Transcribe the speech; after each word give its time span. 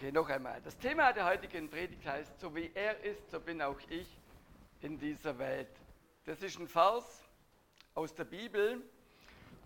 Okay, 0.00 0.12
noch 0.12 0.30
einmal. 0.30 0.62
Das 0.62 0.78
Thema 0.78 1.12
der 1.12 1.26
heutigen 1.26 1.68
Predigt 1.68 2.06
heißt, 2.06 2.40
so 2.40 2.56
wie 2.56 2.70
er 2.72 3.04
ist, 3.04 3.30
so 3.30 3.38
bin 3.38 3.60
auch 3.60 3.78
ich 3.90 4.08
in 4.80 4.98
dieser 4.98 5.38
Welt. 5.38 5.68
Das 6.24 6.40
ist 6.40 6.58
ein 6.58 6.66
Vers 6.66 7.22
aus 7.94 8.14
der 8.14 8.24
Bibel. 8.24 8.80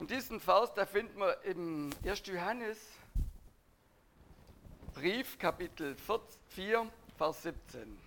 Und 0.01 0.11
diesen 0.11 0.41
Vers, 0.41 0.75
da 0.75 0.87
finden 0.87 1.21
wir 1.21 1.41
im 1.45 1.91
1. 2.05 2.27
Johannes 2.27 2.99
Brief, 4.93 5.39
Kapitel 5.39 5.95
4, 6.49 6.91
Vers 7.17 7.43
17. 7.45 8.04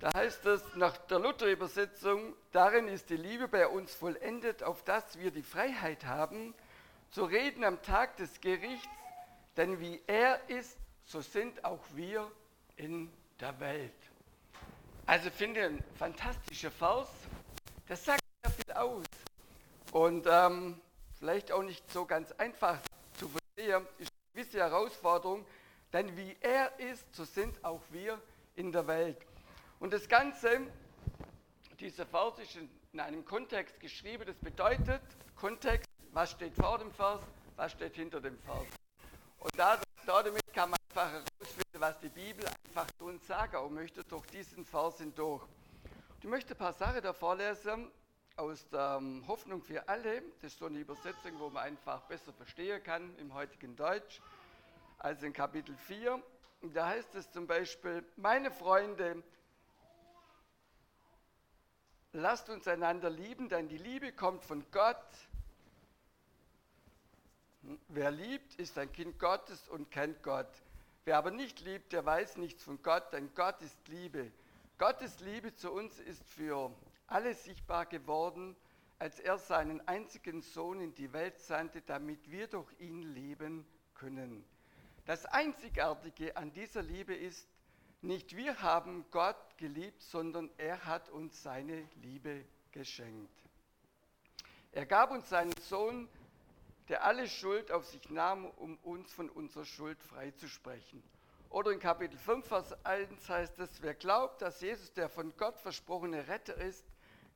Da 0.00 0.12
heißt 0.14 0.46
es 0.46 0.62
nach 0.76 0.96
der 0.96 1.18
Luther-Übersetzung, 1.18 2.34
darin 2.52 2.86
ist 2.86 3.10
die 3.10 3.16
Liebe 3.16 3.48
bei 3.48 3.66
uns 3.66 3.92
vollendet, 3.92 4.62
auf 4.62 4.84
dass 4.84 5.18
wir 5.18 5.32
die 5.32 5.42
Freiheit 5.42 6.04
haben, 6.04 6.54
zu 7.10 7.24
reden 7.24 7.64
am 7.64 7.82
Tag 7.82 8.16
des 8.16 8.40
Gerichts, 8.40 8.86
denn 9.56 9.80
wie 9.80 10.00
er 10.06 10.48
ist, 10.48 10.76
so 11.04 11.20
sind 11.20 11.64
auch 11.64 11.82
wir 11.94 12.30
in 12.76 13.10
der 13.40 13.58
Welt. 13.58 13.92
Also 15.06 15.30
finde 15.30 15.64
ein 15.64 15.82
fantastischer 15.98 16.70
Vers, 16.70 17.08
das 17.88 18.04
sagt 18.04 18.22
sehr 18.44 18.52
viel 18.52 18.72
aus 18.74 19.06
und 19.90 20.28
ähm, 20.30 20.80
vielleicht 21.18 21.50
auch 21.50 21.64
nicht 21.64 21.90
so 21.90 22.04
ganz 22.04 22.30
einfach 22.32 22.78
zu 23.14 23.28
verstehen, 23.28 23.84
ist 23.98 24.12
eine 24.12 24.44
gewisse 24.44 24.58
Herausforderung, 24.58 25.44
denn 25.92 26.16
wie 26.16 26.36
er 26.40 26.78
ist, 26.78 27.12
so 27.16 27.24
sind 27.24 27.64
auch 27.64 27.82
wir 27.90 28.20
in 28.54 28.70
der 28.70 28.86
Welt. 28.86 29.27
Und 29.80 29.92
das 29.92 30.08
Ganze, 30.08 30.60
dieser 31.78 32.04
Vers 32.04 32.38
ist 32.40 32.58
in 32.92 33.00
einem 33.00 33.24
Kontext 33.24 33.78
geschrieben, 33.78 34.24
das 34.26 34.36
bedeutet, 34.36 35.00
Kontext, 35.36 35.88
was 36.12 36.32
steht 36.32 36.52
vor 36.54 36.78
dem 36.78 36.90
Vers, 36.90 37.20
was 37.54 37.72
steht 37.72 37.94
hinter 37.94 38.20
dem 38.20 38.36
Vers. 38.40 38.66
Und 39.38 39.56
da, 39.56 39.78
damit 40.04 40.42
kann 40.52 40.70
man 40.70 40.78
einfach 40.88 41.12
herausfinden, 41.12 41.80
was 41.80 42.00
die 42.00 42.08
Bibel 42.08 42.44
einfach 42.66 42.90
zu 42.98 43.04
uns 43.04 43.24
sagen 43.24 43.72
möchte, 43.72 44.02
durch 44.02 44.26
diesen 44.26 44.64
Vers 44.64 44.98
hindurch. 44.98 45.44
Ich 46.20 46.26
möchte 46.26 46.54
ein 46.54 46.58
paar 46.58 46.72
Sachen 46.72 47.00
da 47.00 47.12
vorlesen 47.12 47.88
aus 48.34 48.68
der 48.70 48.98
ähm, 49.00 49.22
Hoffnung 49.28 49.62
für 49.62 49.88
alle. 49.88 50.22
Das 50.40 50.52
ist 50.52 50.58
so 50.58 50.66
eine 50.66 50.80
Übersetzung, 50.80 51.38
wo 51.38 51.50
man 51.50 51.62
einfach 51.62 52.00
besser 52.02 52.32
verstehen 52.32 52.82
kann 52.82 53.16
im 53.18 53.32
heutigen 53.32 53.76
Deutsch, 53.76 54.20
als 54.98 55.22
in 55.22 55.32
Kapitel 55.32 55.76
4. 55.76 56.20
Da 56.62 56.88
heißt 56.88 57.14
es 57.14 57.30
zum 57.30 57.46
Beispiel, 57.46 58.04
meine 58.16 58.50
Freunde, 58.50 59.22
lasst 62.18 62.48
uns 62.50 62.66
einander 62.68 63.10
lieben, 63.10 63.48
denn 63.48 63.68
die 63.68 63.78
Liebe 63.78 64.12
kommt 64.12 64.44
von 64.44 64.64
Gott. 64.70 64.96
Wer 67.88 68.10
liebt, 68.10 68.54
ist 68.56 68.78
ein 68.78 68.92
Kind 68.92 69.18
Gottes 69.18 69.68
und 69.68 69.90
kennt 69.90 70.22
Gott. 70.22 70.50
Wer 71.04 71.18
aber 71.18 71.30
nicht 71.30 71.60
liebt, 71.60 71.92
der 71.92 72.04
weiß 72.04 72.36
nichts 72.36 72.62
von 72.62 72.82
Gott, 72.82 73.12
denn 73.12 73.32
Gott 73.34 73.60
ist 73.62 73.88
Liebe. 73.88 74.30
Gottes 74.78 75.20
Liebe 75.20 75.54
zu 75.54 75.72
uns 75.72 75.98
ist 75.98 76.22
für 76.28 76.70
alle 77.06 77.34
sichtbar 77.34 77.86
geworden, 77.86 78.56
als 78.98 79.20
er 79.20 79.38
seinen 79.38 79.86
einzigen 79.86 80.42
Sohn 80.42 80.80
in 80.80 80.94
die 80.94 81.12
Welt 81.12 81.38
sandte, 81.38 81.82
damit 81.82 82.30
wir 82.30 82.46
durch 82.48 82.68
ihn 82.78 83.02
leben 83.02 83.66
können. 83.94 84.44
Das 85.06 85.24
Einzigartige 85.24 86.36
an 86.36 86.52
dieser 86.52 86.82
Liebe 86.82 87.14
ist, 87.14 87.48
nicht 88.00 88.36
wir 88.36 88.62
haben 88.62 89.04
Gott 89.10 89.36
geliebt, 89.56 90.02
sondern 90.02 90.50
er 90.56 90.84
hat 90.84 91.08
uns 91.08 91.42
seine 91.42 91.88
Liebe 92.02 92.44
geschenkt. 92.72 93.42
Er 94.72 94.86
gab 94.86 95.10
uns 95.10 95.28
seinen 95.28 95.56
Sohn, 95.62 96.08
der 96.88 97.04
alle 97.04 97.28
Schuld 97.28 97.72
auf 97.72 97.86
sich 97.86 98.08
nahm, 98.10 98.46
um 98.46 98.76
uns 98.78 99.12
von 99.12 99.28
unserer 99.28 99.64
Schuld 99.64 100.00
freizusprechen. 100.02 101.02
Oder 101.50 101.72
in 101.72 101.80
Kapitel 101.80 102.18
5, 102.18 102.46
Vers 102.46 102.84
1 102.84 103.28
heißt 103.28 103.58
es, 103.58 103.82
wer 103.82 103.94
glaubt, 103.94 104.42
dass 104.42 104.60
Jesus 104.60 104.92
der 104.92 105.08
von 105.08 105.34
Gott 105.36 105.58
versprochene 105.58 106.28
Retter 106.28 106.54
ist, 106.54 106.84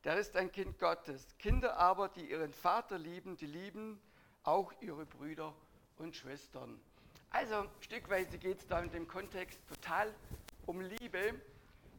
der 0.05 0.17
ist 0.17 0.37
ein 0.37 0.53
Kind 0.53 0.79
Gottes. 0.79 1.27
Kinder 1.39 1.77
aber, 1.77 2.09
die 2.09 2.31
ihren 2.31 2.53
Vater 2.53 2.99
lieben, 2.99 3.37
die 3.37 3.47
lieben 3.47 4.01
auch 4.43 4.73
ihre 4.81 5.07
Brüder 5.07 5.55
und 5.97 6.17
Schwestern. 6.17 6.81
Also 7.31 7.67
stückweise 7.81 8.37
geht 8.37 8.59
es 8.59 8.67
da 8.67 8.81
in 8.81 8.91
dem 8.91 9.09
Kontext 9.09 9.59
total 9.69 10.13
um 10.67 10.81
Liebe. 10.81 11.41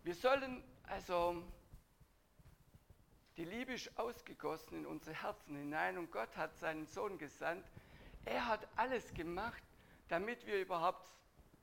Wir 0.03 0.16
sollen 0.16 0.63
also, 0.84 1.41
die 3.38 3.46
Liebe 3.46 3.74
ist 3.74 3.97
ausgegossen 3.97 4.79
in 4.79 4.85
unsere 4.85 5.16
Herzen 5.22 5.56
hinein 5.56 5.97
und 5.97 6.12
Gott 6.12 6.35
hat 6.38 6.56
seinen 6.57 6.85
Sohn 6.88 7.18
gesandt. 7.18 7.66
Er 8.25 8.47
hat 8.47 8.68
alles 8.75 9.13
gemacht, 9.13 9.62
damit 10.07 10.46
wir 10.46 10.62
überhaupt 10.62 11.09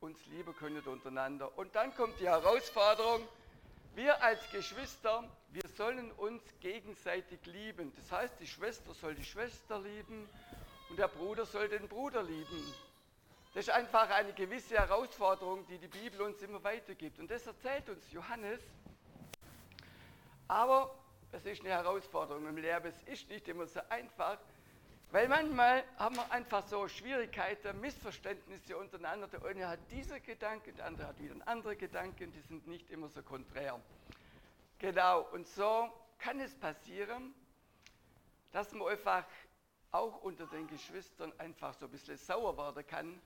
uns 0.01 0.25
lieben 0.27 0.55
können 0.57 0.81
untereinander. 0.81 1.57
Und 1.59 1.75
dann 1.75 1.95
kommt 1.95 2.19
die 2.21 2.29
Herausforderung, 2.29 3.27
wir 3.95 4.23
als 4.23 4.41
Geschwister, 4.51 5.25
wir 5.51 5.69
sollen 5.77 6.11
uns 6.13 6.43
gegenseitig 6.61 7.45
lieben. 7.47 7.93
Das 7.97 8.13
heißt, 8.13 8.35
die 8.41 8.47
Schwester 8.47 8.95
soll 8.95 9.15
die 9.15 9.25
Schwester 9.25 9.81
lieben 9.81 10.29
und 10.89 10.99
der 10.99 11.09
Bruder 11.09 11.45
soll 11.45 11.69
den 11.69 11.89
Bruder 11.89 12.23
lieben. 12.23 12.75
Das 13.53 13.67
ist 13.67 13.75
einfach 13.75 14.09
eine 14.11 14.33
gewisse 14.33 14.77
Herausforderung, 14.77 15.67
die 15.67 15.79
die 15.79 15.89
Bibel 15.89 16.23
uns 16.23 16.41
immer 16.41 16.63
weitergibt. 16.63 17.19
Und 17.19 17.29
das 17.29 17.45
erzählt 17.47 17.89
uns 17.89 18.13
Johannes. 18.13 18.61
Aber 20.47 20.95
es 21.33 21.45
ist 21.45 21.61
eine 21.61 21.71
Herausforderung 21.71 22.47
im 22.47 22.57
Leben. 22.57 22.87
Es 22.87 23.03
ist 23.13 23.29
nicht 23.29 23.49
immer 23.49 23.67
so 23.67 23.81
einfach, 23.89 24.39
weil 25.11 25.27
manchmal 25.27 25.83
haben 25.97 26.15
wir 26.15 26.31
einfach 26.31 26.65
so 26.69 26.87
Schwierigkeiten, 26.87 27.81
Missverständnisse 27.81 28.77
untereinander. 28.77 29.27
Der 29.27 29.45
eine 29.45 29.67
hat 29.67 29.81
diese 29.91 30.21
Gedanken, 30.21 30.77
der 30.77 30.87
andere 30.87 31.09
hat 31.09 31.19
wieder 31.19 31.35
andere 31.47 31.75
Gedanken, 31.75 32.33
die 32.33 32.41
sind 32.43 32.69
nicht 32.69 32.89
immer 32.91 33.09
so 33.09 33.21
konträr. 33.21 33.81
Genau, 34.79 35.23
und 35.33 35.49
so 35.49 35.93
kann 36.21 36.39
es 36.39 36.55
passieren, 36.55 37.35
dass 38.53 38.73
man 38.73 38.87
einfach 38.87 39.25
auch 39.91 40.23
unter 40.23 40.47
den 40.47 40.69
Geschwistern 40.69 41.33
einfach 41.39 41.75
so 41.75 41.87
ein 41.87 41.91
bisschen 41.91 42.17
sauer 42.17 42.57
werden 42.57 42.87
kann 42.87 43.21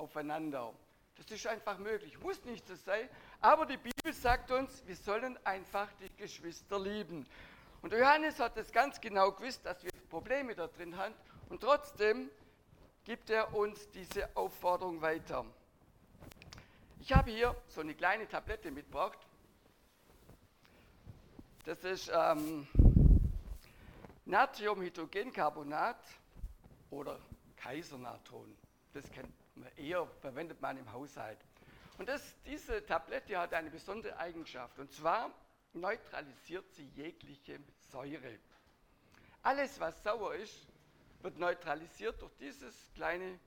aufeinander. 0.00 0.72
Das 1.16 1.30
ist 1.30 1.46
einfach 1.46 1.78
möglich, 1.78 2.18
muss 2.20 2.42
nicht 2.44 2.66
so 2.66 2.74
sein, 2.74 3.08
aber 3.40 3.66
die 3.66 3.76
Bibel 3.76 4.12
sagt 4.12 4.50
uns, 4.50 4.82
wir 4.86 4.96
sollen 4.96 5.38
einfach 5.44 5.88
die 6.00 6.08
Geschwister 6.16 6.78
lieben. 6.80 7.26
Und 7.82 7.92
Johannes 7.92 8.40
hat 8.40 8.56
es 8.56 8.72
ganz 8.72 9.00
genau 9.00 9.32
gewusst, 9.32 9.64
dass 9.64 9.84
wir 9.84 9.90
Probleme 10.08 10.54
da 10.54 10.66
drin 10.66 10.96
haben 10.96 11.14
und 11.50 11.60
trotzdem 11.60 12.30
gibt 13.04 13.30
er 13.30 13.54
uns 13.54 13.88
diese 13.90 14.34
Aufforderung 14.36 15.00
weiter. 15.00 15.44
Ich 17.00 17.12
habe 17.12 17.30
hier 17.30 17.54
so 17.68 17.80
eine 17.80 17.94
kleine 17.94 18.26
Tablette 18.26 18.70
mitgebracht. 18.70 19.18
Das 21.64 21.84
ist 21.84 22.10
ähm, 22.14 22.66
Natriumhydrogencarbonat 24.24 26.02
oder 26.90 27.18
Kaisernatron. 27.56 28.56
Das 28.92 29.10
kennt 29.10 29.39
eher 29.76 30.06
verwendet 30.20 30.60
man 30.60 30.76
im 30.76 30.92
Haushalt. 30.92 31.38
Und 31.98 32.08
das, 32.08 32.34
diese 32.46 32.84
Tablette 32.86 33.38
hat 33.38 33.52
eine 33.52 33.70
besondere 33.70 34.16
Eigenschaft, 34.16 34.78
und 34.78 34.90
zwar 34.90 35.30
neutralisiert 35.74 36.70
sie 36.72 36.86
jegliche 36.96 37.60
Säure. 37.90 38.38
Alles, 39.42 39.78
was 39.80 40.02
sauer 40.02 40.34
ist, 40.34 40.66
wird 41.22 41.38
neutralisiert 41.38 42.20
durch 42.20 42.34
dieses 42.36 42.90
kleine 42.94 43.38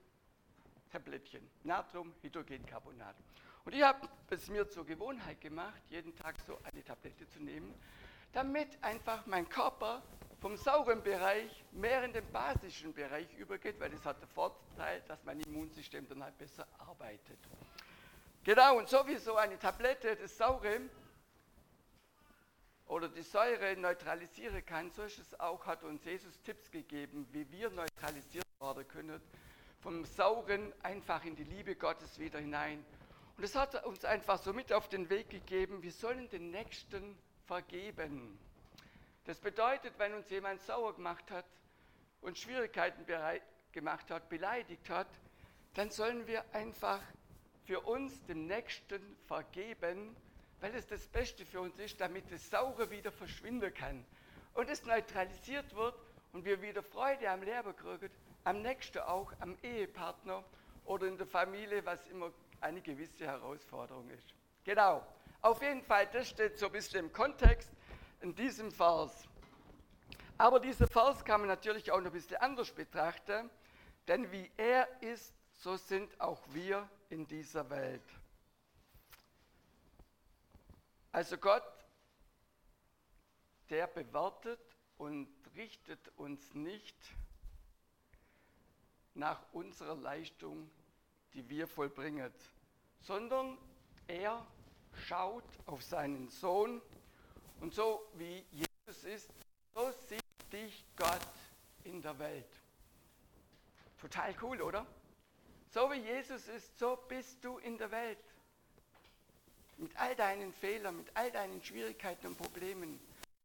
Tablettchen, 0.92 1.50
Natriumhydrogencarbonat. 1.63 3.16
Und 3.66 3.74
ich 3.74 3.81
habe 3.81 4.07
es 4.30 4.48
mir 4.50 4.68
zur 4.69 4.86
Gewohnheit 4.86 5.42
gemacht, 5.42 5.81
jeden 5.89 6.16
Tag 6.16 6.39
so 6.45 6.59
eine 6.63 6.83
Tablette 6.83 7.27
zu 7.27 7.39
nehmen, 7.39 7.74
damit 8.33 8.83
einfach 8.83 9.25
mein 9.25 9.48
Körper 9.48 10.04
vom 10.44 10.57
sauren 10.57 11.01
Bereich 11.01 11.63
mehr 11.72 12.04
in 12.04 12.12
den 12.12 12.30
basischen 12.30 12.94
Bereich 12.94 13.34
übergeht, 13.38 13.80
weil 13.80 13.92
das 13.92 14.04
hat 14.04 14.22
den 14.22 14.28
Vorteil, 14.28 15.01
dass 15.07 15.24
mein 15.24 15.40
Immunsystem 15.40 16.06
dann 16.10 16.22
halt 16.22 16.38
besser 16.38 16.68
arbeitet. 16.80 17.40
Genau, 18.44 18.78
und 18.78 18.90
sowieso 18.90 19.38
eine 19.38 19.57
Tablette 19.57 20.18
das 20.18 20.38
Saure 20.38 20.81
oder 22.88 23.07
die 23.07 23.22
Säure 23.22 23.78
neutralisieren 23.78 24.66
kann, 24.66 24.92
so 24.92 25.04
ist 25.04 25.18
es 25.18 25.40
auch, 25.40 25.66
hat 25.66 25.81
uns 25.86 26.04
Jesus 26.04 26.42
Tipps 26.42 26.69
gegeben, 26.69 27.25
wie 27.31 27.50
wir 27.50 27.69
neutralisiert 27.69 28.44
werden 28.60 28.86
können, 28.90 29.22
vom 29.80 30.04
Sauren 30.04 30.74
einfach 30.84 31.24
in 31.24 31.38
die 31.38 31.45
Liebe 31.45 31.78
Gottes 31.78 32.19
wieder 32.19 32.40
hinein. 32.40 32.84
Und 33.38 33.44
das 33.44 33.56
hat 33.56 33.86
uns 33.86 34.04
einfach 34.04 34.40
so 34.40 34.51
mit 34.51 34.74
auf 34.74 34.90
den 34.90 35.10
Weg 35.10 35.30
gegeben, 35.30 35.81
wir 35.81 35.94
sollen 35.94 36.30
den 36.30 36.51
Nächsten 36.51 37.18
vergeben. 37.45 38.38
Das 39.25 39.40
bedeutet, 39.40 39.94
wenn 39.98 40.14
uns 40.14 40.30
jemand 40.30 40.62
sauer 40.62 40.96
gemacht 40.96 41.31
hat 41.31 41.46
und 42.22 42.38
Schwierigkeiten 42.38 43.06
gemacht 43.72 44.10
hat, 44.12 44.30
beleidigt 44.30 44.90
hat, 44.90 45.08
dann 45.75 45.90
sollen 45.90 46.28
wir 46.28 46.44
einfach 46.54 47.02
für 47.66 47.80
uns 47.81 48.25
dem 48.25 48.48
Nächsten 48.48 49.02
vergeben, 49.25 50.16
weil 50.60 50.75
es 50.75 50.88
das 50.88 51.08
Beste 51.08 51.46
für 51.46 51.62
uns 51.62 51.80
ist, 51.80 52.00
damit 52.00 52.31
das 52.31 52.50
Saure 52.50 52.90
wieder 52.90 53.12
verschwinden 53.12 53.74
kann 53.74 54.06
und 54.54 54.70
es 54.70 54.86
neutralisiert 54.86 55.74
wird 55.76 55.96
und 56.34 56.46
wir 56.46 56.62
wieder 56.62 56.84
Freude 56.84 57.30
am 57.30 57.44
Leben 57.44 57.76
kriegen, 57.76 58.10
am 58.44 58.62
nächsten 58.62 59.00
auch, 59.00 59.31
am 59.40 59.58
Ehepartner 59.62 60.44
oder 60.86 61.08
in 61.08 61.18
der 61.18 61.28
Familie, 61.28 61.86
was 61.86 62.06
immer 62.08 62.31
eine 62.60 62.81
gewisse 62.81 63.26
Herausforderung 63.26 64.10
ist. 64.10 64.34
Genau. 64.64 65.06
Auf 65.42 65.62
jeden 65.62 65.81
Fall, 65.81 66.08
das 66.08 66.30
steht 66.30 66.58
so 66.58 66.68
ein 66.68 66.72
bisschen 66.72 67.06
im 67.06 67.14
Kontext 67.14 67.69
in 68.24 68.34
diesem 68.34 68.72
Vers. 68.72 69.28
Aber 70.38 70.60
dieser 70.62 70.88
Vers 70.88 71.24
kann 71.25 71.42
man 71.42 71.50
natürlich 71.50 71.92
auch 71.92 72.00
noch 72.00 72.08
ein 72.08 72.14
bisschen 72.14 72.38
anders 72.38 72.72
betrachten, 72.72 73.50
denn 74.08 74.31
wie 74.31 74.50
er 74.56 74.88
ist, 75.02 75.34
so 75.52 75.75
sind 75.75 76.20
auch 76.20 76.42
wir 76.52 76.90
in 77.10 77.28
dieser 77.28 77.70
Welt. 77.70 78.02
Also 81.12 81.38
Gott, 81.38 81.64
der 83.70 83.88
bewertet 83.88 84.60
und 84.98 85.28
richtet 85.56 86.08
uns 86.18 86.54
nicht 86.54 86.98
nach 89.14 89.42
unserer 89.52 89.96
Leistung, 89.96 90.72
die 91.34 91.48
wir 91.50 91.68
vollbringen, 91.68 92.34
sondern 93.02 93.58
er 94.08 94.46
schaut 94.94 95.44
auf 95.66 95.84
seinen 95.84 96.30
Sohn 96.30 96.81
und 97.60 97.74
so 97.74 98.08
wie 98.16 98.46
Jesus 98.52 99.04
ist, 99.04 99.30
so 99.74 99.92
sieht 100.08 100.24
dich 100.52 100.86
Gott 100.96 101.20
in 101.84 102.02
der 102.02 102.18
Welt. 102.20 102.50
Total 104.00 104.36
cool, 104.42 104.62
oder? 104.62 104.86
So 105.70 105.90
wie 105.92 106.00
Jesus 106.00 106.48
ist, 106.48 106.78
so 106.78 106.98
bist 107.08 107.44
du 107.44 107.58
in 107.60 107.78
der 107.78 107.90
Welt. 107.90 108.20
Mit 109.78 109.96
all 109.98 110.16
deinen 110.16 110.54
Fehlern, 110.54 110.98
mit 110.98 111.08
all 111.16 111.32
deinen 111.32 111.64
Schwierigkeiten 111.64 112.28
und 112.28 112.38
Problemen. 112.38 113.00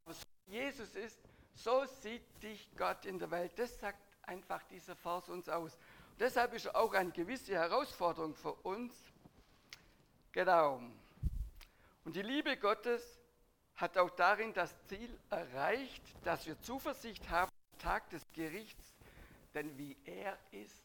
Aber 0.04 0.14
so 0.14 0.26
wie 0.46 0.56
Jesus 0.56 0.94
ist, 0.94 1.18
so 1.54 1.86
sieht 2.02 2.22
dich 2.42 2.68
Gott 2.76 3.06
in 3.06 3.18
der 3.18 3.30
Welt. 3.30 3.52
Das 3.56 3.78
sagt 3.78 3.98
einfach 4.22 4.62
dieser 4.64 4.94
Vers 4.94 5.28
uns 5.28 5.48
aus. 5.48 5.74
Und 5.74 6.20
deshalb 6.20 6.52
ist 6.52 6.74
auch 6.74 6.92
eine 6.92 7.10
gewisse 7.10 7.54
Herausforderung 7.54 8.34
für 8.34 8.52
uns. 8.52 8.92
Genau. 10.32 10.82
Und 12.04 12.14
die 12.14 12.22
Liebe 12.22 12.56
Gottes 12.56 13.17
hat 13.78 13.96
auch 13.96 14.10
darin 14.10 14.52
das 14.52 14.74
Ziel 14.86 15.08
erreicht, 15.30 16.02
dass 16.24 16.46
wir 16.46 16.60
Zuversicht 16.60 17.30
haben 17.30 17.50
am 17.72 17.78
Tag 17.78 18.10
des 18.10 18.22
Gerichts, 18.32 18.92
denn 19.54 19.78
wie 19.78 19.96
er 20.04 20.36
ist, 20.50 20.82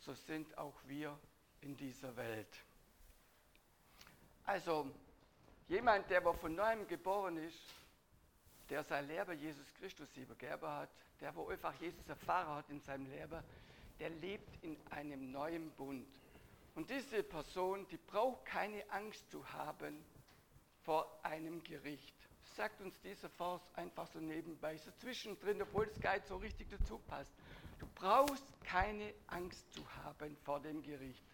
so 0.00 0.12
sind 0.14 0.58
auch 0.58 0.74
wir 0.86 1.16
in 1.60 1.76
dieser 1.76 2.14
Welt. 2.16 2.64
Also 4.44 4.90
jemand, 5.68 6.10
der 6.10 6.22
von 6.34 6.54
neuem 6.56 6.88
geboren 6.88 7.36
ist, 7.36 7.60
der 8.68 8.82
sein 8.82 9.06
Leben 9.06 9.38
Jesus 9.38 9.72
Christus 9.74 10.08
übergeben 10.16 10.66
hat, 10.66 10.90
der 11.20 11.34
wo 11.36 11.48
einfach 11.48 11.74
Jesus 11.80 12.06
erfahren 12.08 12.56
hat 12.56 12.68
in 12.68 12.80
seinem 12.80 13.06
Leben, 13.06 13.42
der 14.00 14.10
lebt 14.10 14.64
in 14.64 14.76
einem 14.90 15.30
neuen 15.30 15.70
Bund. 15.70 16.08
Und 16.74 16.90
diese 16.90 17.22
Person, 17.22 17.86
die 17.88 17.96
braucht 17.96 18.44
keine 18.44 18.82
Angst 18.90 19.30
zu 19.30 19.48
haben 19.52 20.04
vor 20.84 21.20
einem 21.22 21.62
Gericht. 21.64 22.14
Sagt 22.56 22.80
uns 22.80 22.98
dieser 23.00 23.28
Vers 23.30 23.62
einfach 23.74 24.06
so 24.08 24.18
nebenbei, 24.18 24.76
so 24.78 24.90
zwischendrin, 24.92 25.62
obwohl 25.62 25.86
es 25.86 26.00
gar 26.00 26.14
nicht 26.14 26.26
so 26.26 26.36
richtig 26.36 26.68
dazu 26.70 26.98
passt. 26.98 27.32
Du 27.78 27.86
brauchst 27.94 28.44
keine 28.64 29.14
Angst 29.28 29.72
zu 29.72 29.82
haben 30.04 30.36
vor 30.44 30.60
dem 30.60 30.82
Gericht, 30.82 31.24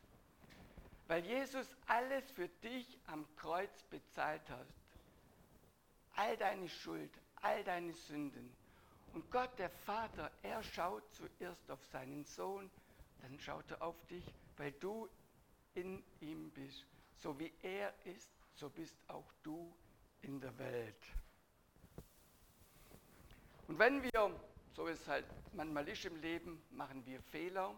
weil 1.07 1.25
Jesus 1.25 1.67
alles 1.87 2.31
für 2.33 2.49
dich 2.49 2.99
am 3.07 3.25
Kreuz 3.37 3.83
bezahlt 3.85 4.49
hat. 4.51 4.67
All 6.17 6.37
deine 6.37 6.69
Schuld, 6.69 7.11
all 7.37 7.65
deine 7.65 7.93
Sünden. 7.93 8.55
Und 9.15 9.31
Gott, 9.31 9.59
der 9.59 9.71
Vater, 9.71 10.31
er 10.43 10.63
schaut 10.63 11.05
zuerst 11.15 11.71
auf 11.71 11.83
seinen 11.87 12.25
Sohn, 12.25 12.71
dann 13.23 13.39
schaut 13.39 13.71
er 13.71 13.81
auf 13.81 13.97
dich, 14.07 14.25
weil 14.57 14.73
du 14.73 15.09
in 15.75 16.03
ihm 16.21 16.51
bist. 16.51 16.85
So 17.17 17.39
wie 17.39 17.53
er 17.63 17.95
ist, 18.05 18.31
so 18.55 18.69
bist 18.71 18.97
auch 19.09 19.31
du 19.43 19.75
in 20.23 20.41
der 20.41 20.57
Welt. 20.59 21.05
Und 23.69 23.79
wenn 23.79 24.03
wir, 24.03 24.41
so 24.75 24.87
ist 24.87 25.03
es 25.03 25.09
halt 25.09 25.25
manchmal 25.53 25.89
ist 25.89 26.05
im 26.05 26.21
Leben, 26.21 26.63
machen 26.71 27.05
wir 27.07 27.21
Fehler. 27.21 27.75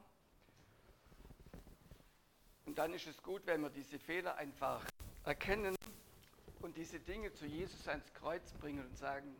Und 2.66 2.76
dann 2.76 2.92
ist 2.92 3.06
es 3.06 3.22
gut, 3.22 3.42
wenn 3.46 3.60
wir 3.60 3.70
diese 3.70 3.98
Fehler 3.98 4.36
einfach 4.36 4.84
erkennen 5.24 5.76
und 6.60 6.76
diese 6.76 6.98
Dinge 6.98 7.32
zu 7.32 7.46
Jesus 7.46 7.86
ans 7.88 8.12
Kreuz 8.14 8.52
bringen 8.54 8.84
und 8.84 8.96
sagen, 8.96 9.36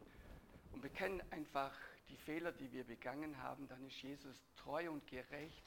und 0.73 0.83
bekennen 0.83 1.23
einfach 1.31 1.73
die 2.11 2.17
Fehler, 2.17 2.53
die 2.53 2.71
wir 2.71 2.85
begangen 2.85 3.43
haben, 3.43 3.67
dann 3.67 3.85
ist 3.87 4.00
Jesus 4.03 4.37
treu 4.56 4.91
und 4.91 5.06
gerecht 5.06 5.65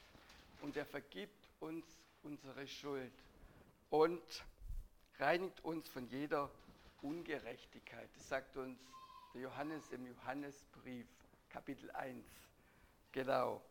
und 0.62 0.76
er 0.76 0.86
vergibt 0.86 1.48
uns 1.58 1.84
unsere 2.22 2.66
Schuld 2.66 3.12
und 3.90 4.22
reinigt 5.20 5.64
uns 5.64 5.88
von 5.88 6.06
jeder 6.08 6.50
Ungerechtigkeit. 7.02 8.08
Das 8.14 8.28
sagt 8.28 8.56
uns 8.56 8.78
der 9.34 9.42
Johannes 9.42 9.90
im 9.90 10.06
Johannesbrief, 10.06 11.06
Kapitel 11.50 11.90
1. 11.92 12.24
Genau, 13.12 13.62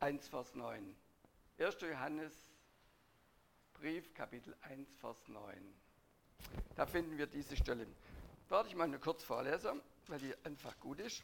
1, 0.00 0.28
Vers 0.28 0.54
9. 0.54 0.96
1. 1.58 1.80
Johannes 1.80 2.32
Brief, 3.74 4.12
Kapitel 4.14 4.54
1, 4.62 4.88
Vers 5.00 5.28
9. 5.28 5.74
Da 6.76 6.86
finden 6.86 7.18
wir 7.18 7.26
diese 7.26 7.56
Stelle. 7.56 7.86
Warte 8.48 8.68
ich 8.68 8.74
mal 8.74 8.88
nur 8.88 9.00
kurz 9.00 9.22
vorlesen 9.22 9.80
weil 10.10 10.18
die 10.18 10.34
einfach 10.44 10.78
gut 10.80 10.98
ist. 10.98 11.22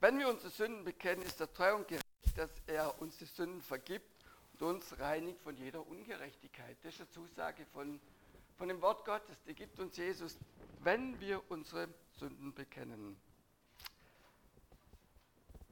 Wenn 0.00 0.18
wir 0.18 0.28
unsere 0.28 0.50
Sünden 0.50 0.84
bekennen, 0.84 1.22
ist 1.22 1.40
er 1.40 1.52
treu 1.52 1.74
und 1.74 1.88
gerecht, 1.88 2.04
dass 2.36 2.50
er 2.66 3.00
uns 3.00 3.16
die 3.16 3.24
Sünden 3.24 3.62
vergibt 3.62 4.15
und 4.60 4.62
uns 4.62 4.98
reinigt 4.98 5.40
von 5.42 5.56
jeder 5.56 5.86
Ungerechtigkeit. 5.86 6.76
Das 6.82 6.94
ist 6.94 7.00
eine 7.00 7.10
Zusage 7.10 7.66
von, 7.66 8.00
von 8.56 8.68
dem 8.68 8.80
Wort 8.80 9.04
Gottes. 9.04 9.42
Die 9.44 9.54
gibt 9.54 9.78
uns 9.78 9.96
Jesus, 9.96 10.38
wenn 10.80 11.18
wir 11.20 11.42
unsere 11.50 11.88
Sünden 12.18 12.54
bekennen. 12.54 13.16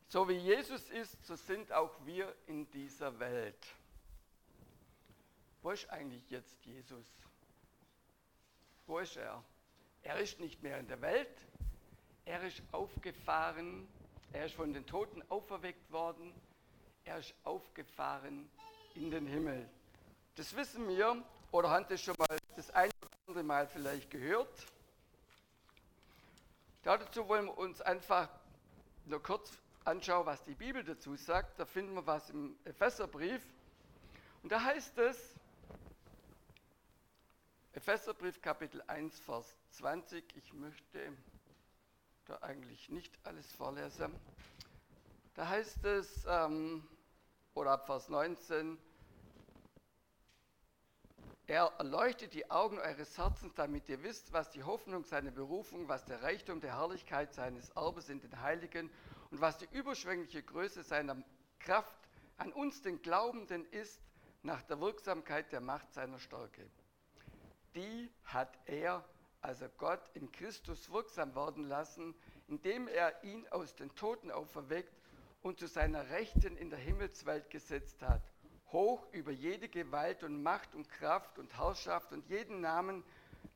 So 0.08 0.28
wie 0.28 0.35
Jesus 0.35 0.90
ist, 0.90 1.25
so 1.26 1.35
sind 1.35 1.73
auch 1.73 1.92
wir 2.04 2.35
in 2.47 2.70
dieser 2.70 3.18
Welt. 3.18 3.66
Wo 5.62 5.70
ist 5.70 5.88
eigentlich 5.88 6.28
jetzt 6.30 6.64
Jesus? 6.64 7.06
Wo 8.87 8.99
ist 8.99 9.16
er? 9.16 9.42
Er 10.02 10.18
ist 10.20 10.38
nicht 10.38 10.62
mehr 10.62 10.78
in 10.78 10.87
der 10.87 11.00
Welt, 11.00 11.35
er 12.26 12.42
ist 12.42 12.62
aufgefahren, 12.70 13.88
er 14.32 14.44
ist 14.44 14.54
von 14.54 14.75
den 14.75 14.85
Toten 14.85 15.23
auferweckt 15.30 15.90
worden, 15.90 16.35
er 17.06 17.18
ist 17.18 17.35
aufgefahren 17.44 18.50
in 18.94 19.10
den 19.10 19.26
Himmel. 19.26 19.68
Das 20.36 20.54
wissen 20.56 20.88
wir 20.88 21.22
oder 21.50 21.70
haben 21.70 21.86
das 21.88 22.00
schon 22.00 22.14
mal 22.18 22.38
das 22.56 22.70
eine 22.70 22.90
oder 23.00 23.10
andere 23.26 23.42
Mal 23.42 23.66
vielleicht 23.66 24.10
gehört. 24.10 24.66
Dazu 26.82 27.28
wollen 27.28 27.46
wir 27.46 27.58
uns 27.58 27.80
einfach 27.80 28.28
nur 29.06 29.22
kurz 29.22 29.50
anschauen, 29.84 30.26
was 30.26 30.42
die 30.44 30.54
Bibel 30.54 30.84
dazu 30.84 31.16
sagt. 31.16 31.58
Da 31.58 31.64
finden 31.64 31.94
wir 31.94 32.06
was 32.06 32.30
im 32.30 32.56
Epheserbrief. 32.64 33.42
Und 34.42 34.52
da 34.52 34.62
heißt 34.62 34.98
es, 34.98 35.34
Epheserbrief 37.72 38.40
Kapitel 38.40 38.82
1, 38.86 39.18
Vers 39.20 39.56
20. 39.70 40.24
Ich 40.36 40.52
möchte 40.52 41.12
da 42.26 42.36
eigentlich 42.42 42.88
nicht 42.90 43.12
alles 43.24 43.50
vorlesen. 43.52 44.14
Da 45.34 45.48
heißt 45.48 45.84
es, 45.84 46.24
ähm, 46.28 46.86
oder 47.54 47.70
ab 47.73 47.87
Vers 47.87 48.08
19, 48.08 48.78
er 51.46 51.73
erleuchtet 51.78 52.32
die 52.32 52.50
Augen 52.50 52.78
eures 52.78 53.18
Herzens, 53.18 53.54
damit 53.54 53.88
ihr 53.88 54.02
wisst, 54.02 54.32
was 54.32 54.50
die 54.50 54.64
Hoffnung 54.64 55.04
seiner 55.04 55.30
Berufung, 55.30 55.88
was 55.88 56.04
der 56.06 56.23
Reichtum 56.23 56.61
der 56.61 56.78
Herrlichkeit 56.78 57.34
seines 57.34 57.68
Erbes 57.70 58.08
in 58.08 58.20
den 58.20 58.40
Heiligen 58.40 58.90
und 59.30 59.40
was 59.40 59.58
die 59.58 59.68
überschwängliche 59.70 60.42
Größe 60.42 60.82
seiner 60.82 61.23
Kraft 61.58 62.08
an 62.38 62.52
uns, 62.52 62.80
den 62.80 63.02
Glaubenden, 63.02 63.66
ist, 63.66 64.00
nach 64.42 64.62
der 64.62 64.80
Wirksamkeit 64.80 65.52
der 65.52 65.61
Macht 65.61 65.92
seiner 65.92 66.18
Stärke. 66.18 66.68
Die 67.75 68.11
hat 68.25 68.58
er, 68.66 69.04
also 69.40 69.66
Gott, 69.76 70.02
in 70.14 70.32
Christus 70.32 70.90
wirksam 70.90 71.34
werden 71.34 71.64
lassen, 71.64 72.14
indem 72.49 72.88
er 72.88 73.23
ihn 73.23 73.46
aus 73.49 73.75
den 73.75 73.94
Toten 73.94 74.30
auferweckt 74.30 75.03
und 75.44 75.58
zu 75.58 75.68
seiner 75.68 76.08
Rechten 76.08 76.56
in 76.56 76.70
der 76.70 76.78
Himmelswelt 76.78 77.50
gesetzt 77.50 78.00
hat, 78.00 78.22
hoch 78.72 79.06
über 79.12 79.30
jede 79.30 79.68
Gewalt 79.68 80.24
und 80.24 80.42
Macht 80.42 80.74
und 80.74 80.88
Kraft 80.88 81.38
und 81.38 81.58
Herrschaft 81.58 82.12
und 82.12 82.26
jeden 82.30 82.62
Namen, 82.62 83.04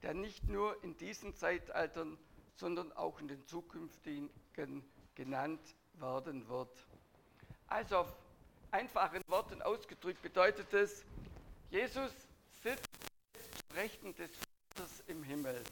der 0.02 0.12
nicht 0.12 0.46
nur 0.48 0.84
in 0.84 0.98
diesen 0.98 1.34
Zeitaltern, 1.34 2.18
sondern 2.56 2.92
auch 2.92 3.18
in 3.20 3.28
den 3.28 3.44
zukünftigen 3.46 4.28
genannt 5.14 5.62
werden 5.94 6.46
wird. 6.48 6.86
Also 7.68 7.96
auf 7.96 8.14
einfachen 8.70 9.22
Worten 9.26 9.62
ausgedrückt 9.62 10.20
bedeutet 10.20 10.72
es, 10.74 11.06
Jesus 11.70 12.12
sitzt 12.62 12.86
Rechten 13.74 14.14
des 14.14 14.30
im 15.06 15.22
Himmel, 15.22 15.64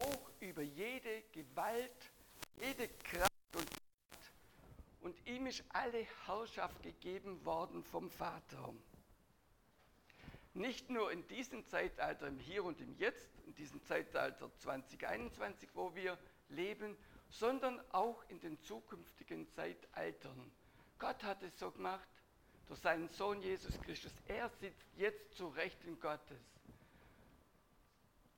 hoch 0.00 0.30
über 0.38 0.62
jede 0.62 1.22
Gewalt, 1.32 2.10
jede 2.60 2.86
Kraft 3.02 3.37
und 5.08 5.26
ihm 5.26 5.46
ist 5.46 5.64
alle 5.70 6.06
Herrschaft 6.26 6.82
gegeben 6.82 7.42
worden 7.46 7.82
vom 7.82 8.10
Vater. 8.10 8.74
Nicht 10.52 10.90
nur 10.90 11.10
in 11.10 11.26
diesem 11.28 11.66
Zeitalter, 11.66 12.26
im 12.26 12.38
Hier 12.38 12.62
und 12.62 12.78
im 12.82 12.94
Jetzt, 12.98 13.30
in 13.46 13.54
diesem 13.54 13.82
Zeitalter 13.84 14.54
2021, 14.58 15.70
wo 15.72 15.94
wir 15.94 16.18
leben, 16.50 16.94
sondern 17.30 17.80
auch 17.90 18.22
in 18.28 18.38
den 18.40 18.60
zukünftigen 18.60 19.48
Zeitaltern. 19.48 20.52
Gott 20.98 21.22
hat 21.24 21.42
es 21.42 21.58
so 21.58 21.70
gemacht 21.70 22.08
durch 22.66 22.80
seinen 22.80 23.08
Sohn 23.08 23.40
Jesus 23.40 23.80
Christus. 23.80 24.12
Er 24.26 24.50
sitzt 24.60 24.86
jetzt 24.98 25.34
zu 25.38 25.48
Rechten 25.48 25.98
Gottes. 26.00 26.42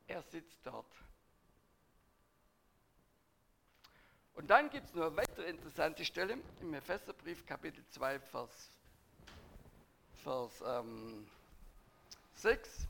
Er 0.06 0.22
sitzt 0.22 0.64
dort. 0.64 0.86
Und 4.34 4.50
dann 4.50 4.70
gibt 4.70 4.86
es 4.86 4.94
noch 4.94 5.06
eine 5.06 5.16
weitere 5.16 5.48
interessante 5.50 6.04
Stelle 6.04 6.38
im 6.60 6.74
Epheserbrief, 6.74 7.44
Kapitel 7.46 7.84
2, 7.90 8.20
Vers, 8.20 8.70
Vers 10.22 10.62
ähm, 10.66 11.26
6. 12.34 12.88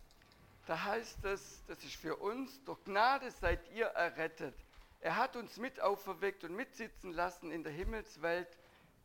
Da 0.66 0.84
heißt 0.84 1.24
es, 1.24 1.64
das 1.66 1.82
ist 1.82 1.96
für 1.96 2.16
uns, 2.16 2.62
durch 2.64 2.82
Gnade 2.84 3.30
seid 3.30 3.60
ihr 3.72 3.86
errettet. 3.86 4.54
Er 5.00 5.16
hat 5.16 5.34
uns 5.34 5.56
mit 5.56 5.80
auferweckt 5.80 6.44
und 6.44 6.54
mitsitzen 6.54 7.12
lassen 7.12 7.50
in 7.50 7.64
der 7.64 7.72
Himmelswelt 7.72 8.48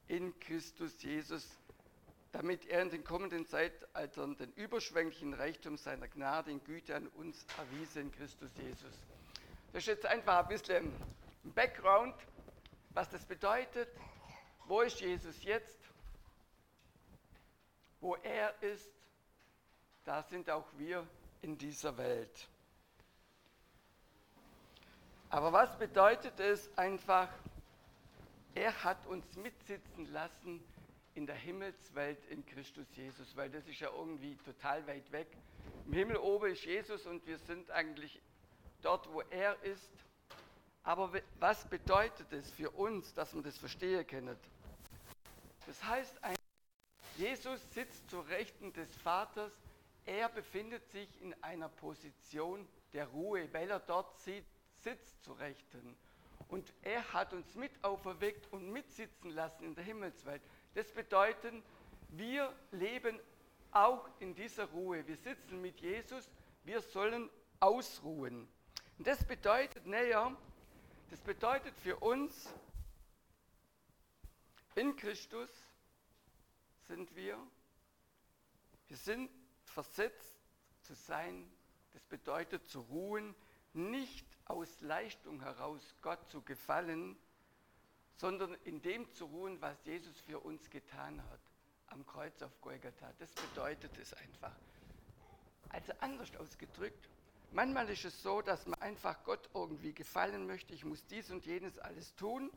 in 0.07 0.37
Christus 0.39 1.01
Jesus, 1.01 1.47
damit 2.33 2.65
er 2.67 2.81
in 2.81 2.89
den 2.89 3.03
kommenden 3.03 3.47
Zeitaltern 3.47 4.35
den 4.35 4.51
überschwänglichen 4.53 5.33
Reichtum 5.33 5.77
seiner 5.77 6.07
Gnade 6.09 6.51
in 6.51 6.63
Güte 6.63 6.95
an 6.95 7.07
uns 7.07 7.45
erwiese 7.57 8.01
in 8.01 8.11
Christus 8.11 8.51
Jesus. 8.57 8.93
Das 9.71 9.83
ist 9.83 9.87
jetzt 9.87 10.05
einfach 10.05 10.43
ein 10.43 10.47
bisschen 10.49 10.93
Background, 11.53 12.15
was 12.91 13.09
das 13.09 13.25
bedeutet. 13.25 13.89
Wo 14.65 14.81
ist 14.81 14.99
Jesus 14.99 15.43
jetzt? 15.43 15.77
Wo 17.99 18.15
er 18.15 18.61
ist, 18.61 18.91
da 20.03 20.21
sind 20.23 20.49
auch 20.49 20.67
wir 20.77 21.07
in 21.41 21.57
dieser 21.57 21.97
Welt. 21.97 22.47
Aber 25.29 25.51
was 25.51 25.77
bedeutet 25.77 26.39
es 26.39 26.75
einfach, 26.77 27.29
er 28.53 28.83
hat 28.83 29.05
uns 29.07 29.35
mitsitzen 29.35 30.05
lassen 30.11 30.63
in 31.13 31.25
der 31.25 31.35
Himmelswelt 31.35 32.23
in 32.27 32.45
Christus 32.45 32.87
Jesus, 32.95 33.35
weil 33.35 33.49
das 33.49 33.67
ist 33.67 33.79
ja 33.79 33.89
irgendwie 33.89 34.35
total 34.37 34.85
weit 34.87 35.11
weg. 35.11 35.27
Im 35.85 35.93
Himmel 35.93 36.17
oben 36.17 36.51
ist 36.51 36.63
Jesus 36.63 37.05
und 37.05 37.25
wir 37.25 37.37
sind 37.37 37.69
eigentlich 37.71 38.21
dort, 38.81 39.11
wo 39.11 39.21
er 39.21 39.61
ist. 39.63 39.91
Aber 40.85 41.11
was 41.39 41.67
bedeutet 41.67 42.31
es 42.31 42.51
für 42.51 42.69
uns, 42.69 43.11
dass 43.15 43.33
man 43.33 43.43
das 43.43 43.57
verstehen 43.57 44.05
kann? 44.05 44.37
Das 45.65 45.83
heißt, 45.83 46.21
Jesus 47.17 47.59
sitzt 47.71 48.07
zur 48.07 48.27
Rechten 48.27 48.71
des 48.71 48.95
Vaters, 48.97 49.51
er 50.05 50.29
befindet 50.29 50.87
sich 50.91 51.09
in 51.21 51.33
einer 51.41 51.69
Position 51.69 52.67
der 52.93 53.07
Ruhe, 53.07 53.51
weil 53.51 53.71
er 53.71 53.79
dort 53.79 54.15
sitzt 54.19 55.23
zur 55.23 55.39
Rechten. 55.39 55.97
Und 56.49 56.71
er 56.83 57.11
hat 57.13 57.33
uns 57.33 57.55
mit 57.55 57.71
auferweckt 57.83 58.53
und 58.53 58.71
mitsitzen 58.71 59.31
lassen 59.31 59.63
in 59.63 59.73
der 59.73 59.83
Himmelswelt. 59.83 60.43
Das 60.75 60.91
bedeutet, 60.91 61.55
wir 62.09 62.53
leben 62.71 63.19
auch 63.71 64.07
in 64.19 64.35
dieser 64.35 64.65
Ruhe. 64.65 65.07
Wir 65.07 65.17
sitzen 65.17 65.59
mit 65.59 65.81
Jesus, 65.81 66.29
wir 66.63 66.81
sollen 66.81 67.31
ausruhen. 67.59 68.47
Und 68.99 69.07
das 69.07 69.25
bedeutet, 69.25 69.87
naja, 69.87 70.37
das 71.09 71.21
bedeutet 71.21 71.77
für 71.79 71.97
uns, 71.97 72.49
in 74.75 74.95
Christus 74.95 75.49
sind 76.87 77.15
wir, 77.15 77.37
wir 78.87 78.97
sind 78.97 79.29
versetzt 79.63 80.37
zu 80.81 80.93
sein, 80.93 81.49
das 81.93 82.03
bedeutet 82.05 82.67
zu 82.67 82.81
ruhen, 82.81 83.33
nicht 83.73 84.25
aus 84.45 84.81
Leistung 84.81 85.41
heraus 85.41 85.95
Gott 86.01 86.27
zu 86.29 86.41
gefallen, 86.41 87.17
sondern 88.17 88.53
in 88.63 88.81
dem 88.81 89.11
zu 89.11 89.25
ruhen, 89.25 89.61
was 89.61 89.83
Jesus 89.85 90.19
für 90.21 90.39
uns 90.39 90.69
getan 90.69 91.21
hat 91.29 91.39
am 91.87 92.05
Kreuz 92.05 92.41
auf 92.41 92.59
Golgatha. 92.61 93.11
Das 93.19 93.31
bedeutet 93.31 93.97
es 93.97 94.13
einfach. 94.13 94.55
Also 95.69 95.93
anders 95.99 96.35
ausgedrückt, 96.37 97.09
manchmal 97.51 97.89
ist 97.89 98.05
es 98.05 98.21
so, 98.21 98.41
dass 98.41 98.65
man 98.65 98.81
einfach 98.81 99.23
Gott 99.23 99.49
irgendwie 99.53 99.93
gefallen 99.93 100.47
möchte, 100.47 100.73
ich 100.73 100.85
muss 100.85 101.05
dies 101.07 101.31
und 101.31 101.45
jenes 101.45 101.77
alles 101.79 102.15
tun 102.15 102.51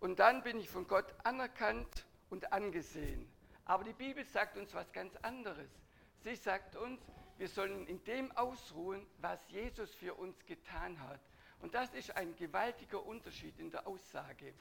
und 0.00 0.18
dann 0.18 0.42
bin 0.42 0.58
ich 0.58 0.68
von 0.68 0.86
Gott 0.86 1.14
anerkannt 1.24 2.06
und 2.30 2.52
angesehen. 2.52 3.30
Aber 3.64 3.84
die 3.84 3.92
Bibel 3.92 4.24
sagt 4.24 4.56
uns 4.56 4.74
was 4.74 4.90
ganz 4.92 5.14
anderes. 5.16 5.70
Sie 6.22 6.34
sagt 6.34 6.76
uns, 6.76 7.00
wir 7.38 7.48
sollen 7.48 7.86
in 7.86 8.02
dem 8.04 8.32
ausruhen, 8.36 9.06
was 9.18 9.38
Jesus 9.48 9.94
für 9.94 10.14
uns 10.14 10.44
getan 10.44 11.00
hat. 11.00 11.20
Und 11.60 11.74
das 11.74 11.92
ist 11.94 12.16
ein 12.16 12.34
gewaltiger 12.36 13.04
Unterschied 13.04 13.58
in 13.58 13.70
der 13.70 13.86
Aussage. 13.86 14.54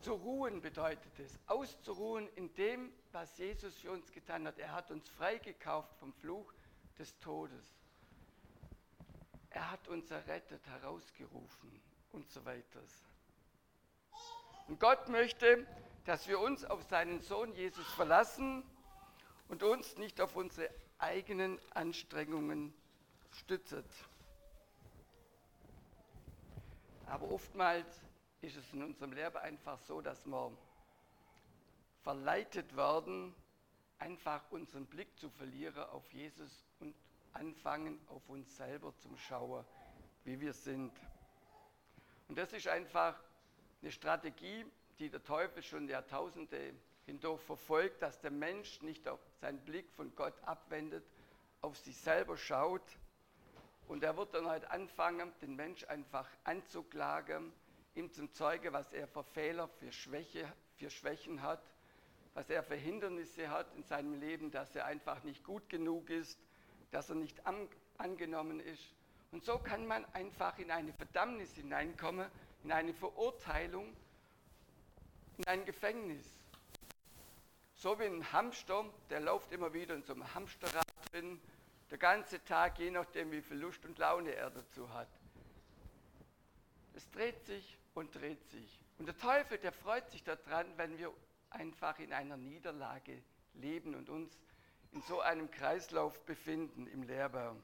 Zu 0.00 0.12
ruhen 0.12 0.60
bedeutet 0.60 1.18
es, 1.18 1.38
auszuruhen 1.46 2.28
in 2.36 2.54
dem, 2.54 2.92
was 3.12 3.36
Jesus 3.38 3.76
für 3.78 3.90
uns 3.90 4.12
getan 4.12 4.46
hat. 4.46 4.58
Er 4.58 4.72
hat 4.72 4.90
uns 4.90 5.08
freigekauft 5.08 5.92
vom 5.96 6.12
Fluch 6.12 6.52
des 6.98 7.18
Todes. 7.18 7.74
Hat 9.70 9.86
uns 9.88 10.10
errettet, 10.10 10.66
herausgerufen 10.66 11.80
und 12.12 12.30
so 12.30 12.44
weiter. 12.44 12.80
Und 14.66 14.80
Gott 14.80 15.08
möchte, 15.08 15.66
dass 16.04 16.26
wir 16.26 16.40
uns 16.40 16.64
auf 16.64 16.82
seinen 16.84 17.20
Sohn 17.20 17.52
Jesus 17.52 17.86
verlassen 17.92 18.62
und 19.48 19.62
uns 19.62 19.96
nicht 19.96 20.20
auf 20.20 20.36
unsere 20.36 20.70
eigenen 20.98 21.58
Anstrengungen 21.74 22.72
stützt. 23.30 23.84
Aber 27.06 27.30
oftmals 27.30 27.86
ist 28.40 28.56
es 28.56 28.72
in 28.72 28.82
unserem 28.82 29.12
Leben 29.12 29.36
einfach 29.36 29.78
so, 29.80 30.00
dass 30.00 30.26
wir 30.26 30.56
verleitet 32.02 32.76
werden, 32.76 33.34
einfach 33.98 34.42
unseren 34.50 34.86
Blick 34.86 35.14
zu 35.18 35.28
verlieren 35.30 35.84
auf 35.90 36.10
Jesus 36.12 36.67
anfangen, 37.38 38.00
auf 38.08 38.28
uns 38.28 38.56
selber 38.56 38.94
zu 38.96 39.16
schauen, 39.16 39.64
wie 40.24 40.40
wir 40.40 40.52
sind. 40.52 40.92
Und 42.28 42.36
das 42.36 42.52
ist 42.52 42.68
einfach 42.68 43.18
eine 43.80 43.92
Strategie, 43.92 44.66
die 44.98 45.08
der 45.08 45.22
Teufel 45.22 45.62
schon 45.62 45.88
Jahrtausende 45.88 46.74
hindurch 47.06 47.40
verfolgt, 47.40 48.02
dass 48.02 48.20
der 48.20 48.32
Mensch 48.32 48.82
nicht 48.82 49.08
auf 49.08 49.20
seinen 49.40 49.64
Blick 49.64 49.90
von 49.92 50.14
Gott 50.14 50.34
abwendet, 50.42 51.04
auf 51.60 51.78
sich 51.78 51.96
selber 51.96 52.36
schaut. 52.36 52.98
Und 53.86 54.02
er 54.02 54.16
wird 54.16 54.34
dann 54.34 54.46
halt 54.46 54.70
anfangen, 54.70 55.32
den 55.40 55.54
Mensch 55.56 55.84
einfach 55.84 56.28
anzuklagen, 56.44 57.52
ihm 57.94 58.12
zum 58.12 58.30
Zeuge, 58.32 58.72
was 58.72 58.92
er 58.92 59.06
für 59.06 59.24
Fehler, 59.24 59.68
für, 59.68 59.92
Schwäche, 59.92 60.52
für 60.74 60.90
Schwächen 60.90 61.42
hat, 61.42 61.62
was 62.34 62.50
er 62.50 62.62
für 62.62 62.74
Hindernisse 62.74 63.48
hat 63.48 63.72
in 63.74 63.84
seinem 63.84 64.14
Leben, 64.14 64.50
dass 64.50 64.74
er 64.74 64.84
einfach 64.84 65.22
nicht 65.22 65.44
gut 65.44 65.68
genug 65.68 66.10
ist, 66.10 66.38
dass 66.90 67.08
er 67.10 67.16
nicht 67.16 67.46
an, 67.46 67.68
angenommen 67.98 68.60
ist. 68.60 68.94
Und 69.30 69.44
so 69.44 69.58
kann 69.58 69.86
man 69.86 70.04
einfach 70.14 70.58
in 70.58 70.70
eine 70.70 70.92
Verdammnis 70.92 71.52
hineinkommen, 71.54 72.26
in 72.64 72.72
eine 72.72 72.94
Verurteilung, 72.94 73.94
in 75.36 75.46
ein 75.46 75.64
Gefängnis. 75.64 76.26
So 77.74 77.98
wie 77.98 78.04
ein 78.04 78.32
Hamster, 78.32 78.84
der 79.10 79.20
läuft 79.20 79.52
immer 79.52 79.72
wieder 79.72 79.94
in 79.94 80.02
so 80.02 80.14
einem 80.14 80.34
Hamsterrad 80.34 80.86
drin, 81.12 81.40
der 81.90 81.98
ganze 81.98 82.42
Tag, 82.44 82.78
je 82.78 82.90
nachdem, 82.90 83.30
wie 83.30 83.40
viel 83.40 83.58
Lust 83.58 83.84
und 83.84 83.98
Laune 83.98 84.34
er 84.34 84.50
dazu 84.50 84.92
hat. 84.92 85.08
Es 86.94 87.08
dreht 87.10 87.44
sich 87.46 87.78
und 87.94 88.14
dreht 88.14 88.44
sich. 88.48 88.80
Und 88.98 89.06
der 89.06 89.16
Teufel, 89.16 89.58
der 89.58 89.72
freut 89.72 90.10
sich 90.10 90.24
daran, 90.24 90.66
wenn 90.76 90.98
wir 90.98 91.12
einfach 91.50 91.98
in 91.98 92.12
einer 92.12 92.36
Niederlage 92.36 93.22
leben 93.54 93.94
und 93.94 94.08
uns 94.10 94.36
in 94.92 95.02
so 95.02 95.20
einem 95.20 95.50
Kreislauf 95.50 96.24
befinden 96.24 96.86
im 96.86 97.02
Lehrbaum. 97.02 97.62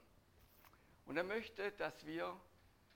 Und 1.07 1.17
er 1.17 1.25
möchte, 1.25 1.73
dass 1.73 2.07
wir 2.07 2.35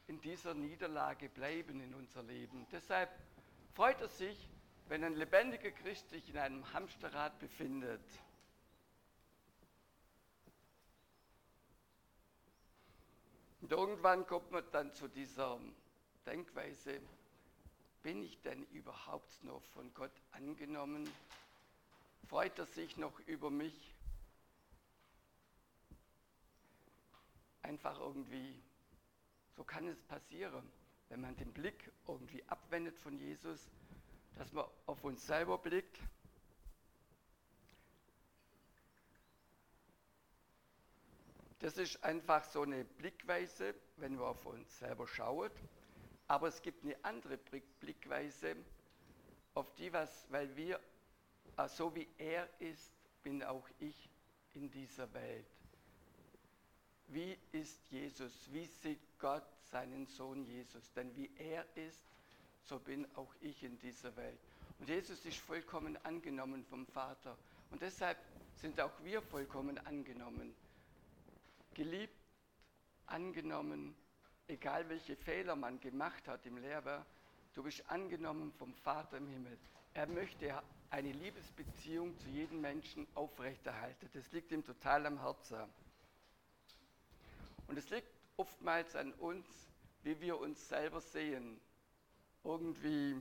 in 0.07 0.21
dieser 0.21 0.55
Niederlage 0.55 1.29
bleiben 1.29 1.81
in 1.81 1.95
unser 1.95 2.23
Leben. 2.23 2.67
Deshalb 2.73 3.11
freut 3.75 4.01
er 4.01 4.09
sich, 4.09 4.49
wenn 4.89 5.05
ein 5.05 5.15
lebendiger 5.15 5.71
Christ 5.71 6.09
sich 6.09 6.31
in 6.31 6.39
einem 6.39 6.73
Hamsterrad 6.73 7.39
befindet. 7.39 8.01
Und 13.61 13.73
irgendwann 13.73 14.27
kommt 14.27 14.51
man 14.51 14.65
dann 14.73 14.95
zu 14.95 15.09
dieser 15.09 15.61
Denkweise, 16.25 17.01
bin 18.03 18.23
ich 18.23 18.41
denn 18.41 18.65
überhaupt 18.71 19.45
noch 19.45 19.63
von 19.75 19.93
Gott 19.93 20.23
angenommen? 20.33 21.11
Freut 22.29 22.59
er 22.59 22.67
sich 22.67 22.97
noch 22.97 23.19
über 23.27 23.51
mich? 23.51 23.95
Einfach 27.63 27.99
irgendwie, 27.99 28.63
so 29.57 29.65
kann 29.65 29.87
es 29.89 30.01
passieren, 30.03 30.71
wenn 31.09 31.21
man 31.21 31.37
den 31.37 31.53
Blick 31.53 31.91
irgendwie 32.07 32.43
abwendet 32.49 32.99
von 32.99 33.19
Jesus, 33.19 33.69
dass 34.37 34.53
man 34.53 34.65
auf 34.87 35.03
uns 35.05 35.27
selber 35.27 35.59
blickt. 35.59 35.99
Das 41.61 41.77
ist 41.77 42.03
einfach 42.05 42.45
so 42.45 42.63
eine 42.63 42.85
Blickweise, 42.85 43.75
wenn 43.97 44.17
wir 44.17 44.27
auf 44.27 44.47
uns 44.47 44.79
selber 44.79 45.09
schauen. 45.09 45.51
Aber 46.29 46.49
es 46.49 46.63
gibt 46.63 46.85
eine 46.85 46.97
andere 47.05 47.37
Blickweise, 47.81 48.55
auf 49.55 49.75
die 49.75 49.93
was, 49.93 50.31
weil 50.31 50.55
wir, 50.55 50.79
äh, 51.57 51.69
so 51.69 51.95
wie 51.97 52.07
er 52.19 52.49
ist, 52.61 52.93
bin 53.23 53.43
auch 53.43 53.69
ich 53.81 54.09
in 54.55 54.71
dieser 54.71 55.13
Welt. 55.15 55.58
Wie 57.09 57.39
ist 57.53 57.81
Jesus? 57.91 58.33
Wie 58.53 58.67
sieht 58.67 59.01
Gott 59.19 59.47
seinen 59.71 60.07
Sohn 60.07 60.45
Jesus? 60.45 60.93
Denn 60.93 61.15
wie 61.17 61.31
er 61.37 61.65
ist, 61.75 62.05
so 62.65 62.79
bin 62.79 63.07
auch 63.17 63.35
ich 63.41 63.63
in 63.63 63.79
dieser 63.79 64.15
Welt. 64.17 64.39
Und 64.79 64.89
Jesus 64.89 65.25
ist 65.25 65.39
vollkommen 65.39 65.97
angenommen 66.05 66.65
vom 66.65 66.87
Vater. 66.87 67.37
Und 67.71 67.81
deshalb 67.81 68.19
sind 68.57 68.81
auch 68.81 68.93
wir 69.03 69.23
vollkommen 69.23 69.79
angenommen. 69.79 70.55
Geliebt, 71.75 72.15
angenommen, 73.07 73.97
egal 74.47 74.89
welche 74.89 75.17
Fehler 75.17 75.57
man 75.57 75.81
gemacht 75.81 76.29
hat 76.29 76.45
im 76.45 76.59
Leben, 76.59 77.05
du 77.55 77.63
bist 77.63 77.89
angenommen 77.89 78.53
vom 78.53 78.75
Vater 78.75 79.17
im 79.17 79.29
Himmel. 79.29 79.59
Er 79.95 80.07
möchte 80.07 80.63
eine 80.91 81.13
Liebesbeziehung 81.13 82.19
zu 82.19 82.29
jedem 82.29 82.61
Menschen 82.61 83.07
aufrechterhalten. 83.15 84.11
Das 84.13 84.31
liegt 84.33 84.53
ihm 84.53 84.65
total 84.65 85.07
am 85.07 85.21
Herzen. 85.21 85.65
Und 87.69 87.79
es 87.79 87.89
liegt 87.91 88.09
oftmals 88.37 88.97
an 88.97 89.13
uns, 89.15 89.47
wie 90.03 90.21
wir 90.21 90.39
uns 90.39 90.69
selber 90.69 91.01
sehen. 91.01 91.61
Irgendwie 92.43 93.17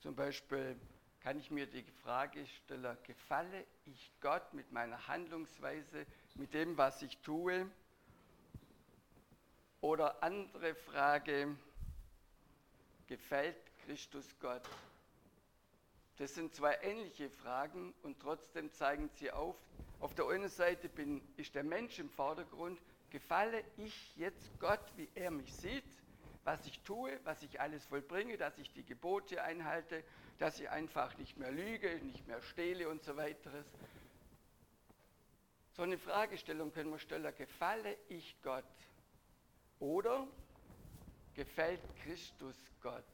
zum 0.00 0.14
Beispiel 0.14 0.76
kann 1.20 1.38
ich 1.38 1.50
mir 1.50 1.66
die 1.66 1.82
Frage 2.02 2.46
stellen, 2.46 2.96
gefalle 3.02 3.66
ich 3.84 4.10
Gott 4.20 4.54
mit 4.54 4.72
meiner 4.72 5.06
Handlungsweise, 5.06 6.06
mit 6.34 6.54
dem, 6.54 6.78
was 6.78 7.02
ich 7.02 7.18
tue? 7.18 7.70
Oder 9.80 10.22
andere 10.22 10.74
Frage, 10.74 11.54
gefällt 13.06 13.56
Christus 13.84 14.34
Gott? 14.40 14.62
Das 16.16 16.34
sind 16.34 16.54
zwei 16.54 16.76
ähnliche 16.82 17.28
Fragen 17.30 17.94
und 18.02 18.18
trotzdem 18.20 18.72
zeigen 18.72 19.08
sie 19.14 19.30
auf, 19.30 19.56
auf 20.00 20.14
der 20.14 20.26
einen 20.26 20.48
Seite 20.48 20.88
bin, 20.88 21.20
ist 21.36 21.54
der 21.54 21.64
Mensch 21.64 21.98
im 21.98 22.10
Vordergrund, 22.10 22.80
gefalle 23.10 23.64
ich 23.76 24.16
jetzt 24.16 24.58
Gott, 24.58 24.80
wie 24.96 25.08
er 25.14 25.30
mich 25.30 25.54
sieht, 25.54 25.84
was 26.44 26.64
ich 26.66 26.80
tue, 26.80 27.18
was 27.24 27.42
ich 27.42 27.60
alles 27.60 27.84
vollbringe, 27.86 28.36
dass 28.36 28.58
ich 28.58 28.72
die 28.72 28.84
Gebote 28.84 29.42
einhalte, 29.42 30.02
dass 30.38 30.60
ich 30.60 30.70
einfach 30.70 31.16
nicht 31.18 31.36
mehr 31.36 31.50
lüge, 31.50 31.98
nicht 32.04 32.26
mehr 32.26 32.40
stehle 32.42 32.88
und 32.88 33.02
so 33.02 33.16
weiteres. 33.16 33.66
So 35.72 35.82
eine 35.82 35.98
Fragestellung 35.98 36.72
können 36.72 36.90
wir 36.90 36.98
stellen, 36.98 37.32
gefalle 37.36 37.96
ich 38.08 38.36
Gott 38.42 38.64
oder 39.78 40.26
gefällt 41.34 41.80
Christus 42.02 42.56
Gott? 42.82 43.04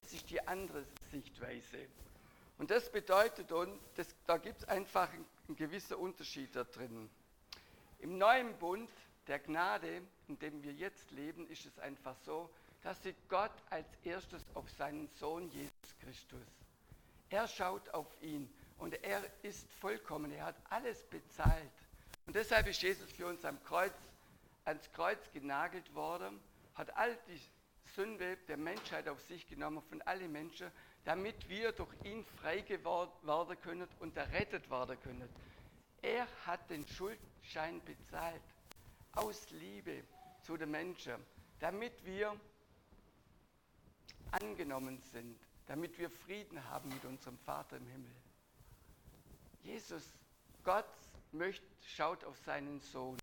Das 0.00 0.12
ist 0.12 0.30
die 0.30 0.40
andere 0.46 0.84
Sichtweise. 1.10 1.88
Und 2.58 2.70
das 2.70 2.90
bedeutet, 2.90 3.52
und 3.52 3.78
das, 3.96 4.14
da 4.26 4.38
gibt 4.38 4.58
es 4.58 4.68
einfach 4.68 5.12
einen, 5.12 5.26
gewisser 5.56 5.98
Unterschied 5.98 6.54
da 6.56 6.64
drin. 6.64 7.10
Im 7.98 8.18
neuen 8.18 8.56
Bund 8.58 8.90
der 9.26 9.38
Gnade, 9.38 10.02
in 10.28 10.38
dem 10.38 10.62
wir 10.62 10.72
jetzt 10.72 11.10
leben, 11.10 11.48
ist 11.48 11.66
es 11.66 11.78
einfach 11.78 12.16
so, 12.24 12.50
dass 12.82 13.02
sieht 13.02 13.16
Gott 13.28 13.52
als 13.70 13.86
erstes 14.04 14.44
auf 14.54 14.70
seinen 14.70 15.08
Sohn 15.18 15.48
Jesus 15.50 15.94
Christus. 16.00 16.46
Er 17.30 17.48
schaut 17.48 17.88
auf 17.90 18.06
ihn 18.20 18.48
und 18.78 18.94
er 19.02 19.22
ist 19.42 19.66
vollkommen, 19.80 20.30
er 20.30 20.46
hat 20.46 20.56
alles 20.70 21.02
bezahlt. 21.04 21.72
Und 22.26 22.36
deshalb 22.36 22.66
ist 22.68 22.82
Jesus 22.82 23.10
für 23.10 23.26
uns 23.26 23.44
am 23.44 23.62
Kreuz, 23.64 23.94
ans 24.64 24.90
Kreuz 24.92 25.18
genagelt 25.32 25.92
worden, 25.94 26.40
hat 26.74 26.96
all 26.96 27.16
die 27.28 27.40
Sünde 27.94 28.36
der 28.48 28.56
Menschheit 28.56 29.08
auf 29.08 29.20
sich 29.22 29.48
genommen, 29.48 29.82
von 29.88 30.02
allen 30.02 30.30
Menschen, 30.30 30.70
damit 31.04 31.48
wir 31.48 31.72
durch 31.72 31.92
ihn 32.04 32.24
frei 32.40 32.60
geworden 32.60 33.56
können 33.62 33.88
und 34.00 34.16
errettet 34.16 34.70
werden 34.70 35.00
können. 35.02 35.28
Er 36.02 36.26
hat 36.46 36.70
den 36.70 36.86
Schuldschein 36.86 37.82
bezahlt 37.84 38.42
aus 39.12 39.50
Liebe 39.50 40.04
zu 40.42 40.56
den 40.56 40.70
Menschen, 40.70 41.14
damit 41.58 42.04
wir 42.04 42.38
angenommen 44.30 45.00
sind, 45.12 45.38
damit 45.66 45.98
wir 45.98 46.10
Frieden 46.10 46.62
haben 46.70 46.88
mit 46.88 47.04
unserem 47.04 47.38
Vater 47.38 47.76
im 47.76 47.86
Himmel. 47.86 48.12
Jesus, 49.62 50.12
Gott 50.62 50.84
möchte, 51.32 51.66
schaut 51.82 52.24
auf 52.24 52.38
seinen 52.44 52.80
Sohn. 52.80 53.16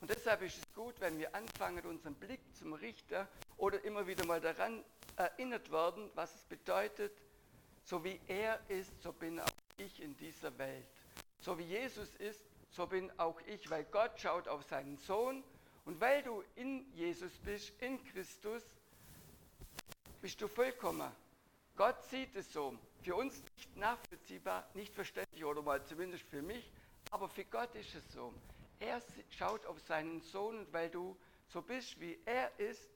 Und 0.00 0.10
deshalb 0.10 0.42
ist 0.42 0.58
es 0.58 0.74
gut, 0.74 0.94
wenn 1.00 1.18
wir 1.18 1.34
anfangen, 1.34 1.84
unseren 1.86 2.14
Blick 2.14 2.40
zum 2.54 2.72
Richter 2.74 3.28
oder 3.56 3.82
immer 3.84 4.06
wieder 4.06 4.24
mal 4.26 4.40
daran 4.40 4.84
erinnert 5.16 5.70
werden, 5.70 6.10
was 6.14 6.34
es 6.34 6.44
bedeutet, 6.44 7.12
so 7.84 8.04
wie 8.04 8.20
er 8.26 8.60
ist, 8.68 9.00
so 9.02 9.12
bin 9.12 9.40
auch 9.40 9.46
ich 9.78 10.02
in 10.02 10.16
dieser 10.16 10.56
Welt. 10.58 10.86
So 11.46 11.56
wie 11.56 11.62
Jesus 11.62 12.12
ist, 12.16 12.44
so 12.72 12.88
bin 12.88 13.08
auch 13.20 13.40
ich, 13.42 13.70
weil 13.70 13.84
Gott 13.84 14.18
schaut 14.18 14.48
auf 14.48 14.64
seinen 14.64 14.98
Sohn 14.98 15.44
und 15.84 16.00
weil 16.00 16.20
du 16.24 16.42
in 16.56 16.92
Jesus 16.92 17.30
bist, 17.44 17.72
in 17.80 18.04
Christus, 18.06 18.64
bist 20.20 20.42
du 20.42 20.48
vollkommen. 20.48 21.08
Gott 21.76 22.02
sieht 22.06 22.34
es 22.34 22.52
so. 22.52 22.76
Für 23.04 23.14
uns 23.14 23.40
nicht 23.54 23.76
nachvollziehbar, 23.76 24.68
nicht 24.74 24.92
verständlich 24.92 25.44
oder 25.44 25.62
mal 25.62 25.80
zumindest 25.84 26.24
für 26.24 26.42
mich, 26.42 26.68
aber 27.12 27.28
für 27.28 27.44
Gott 27.44 27.72
ist 27.76 27.94
es 27.94 28.12
so. 28.12 28.34
Er 28.80 29.00
schaut 29.30 29.64
auf 29.66 29.78
seinen 29.82 30.22
Sohn 30.22 30.58
und 30.58 30.72
weil 30.72 30.90
du 30.90 31.16
so 31.46 31.62
bist, 31.62 32.00
wie 32.00 32.18
er 32.24 32.58
ist, 32.58 32.90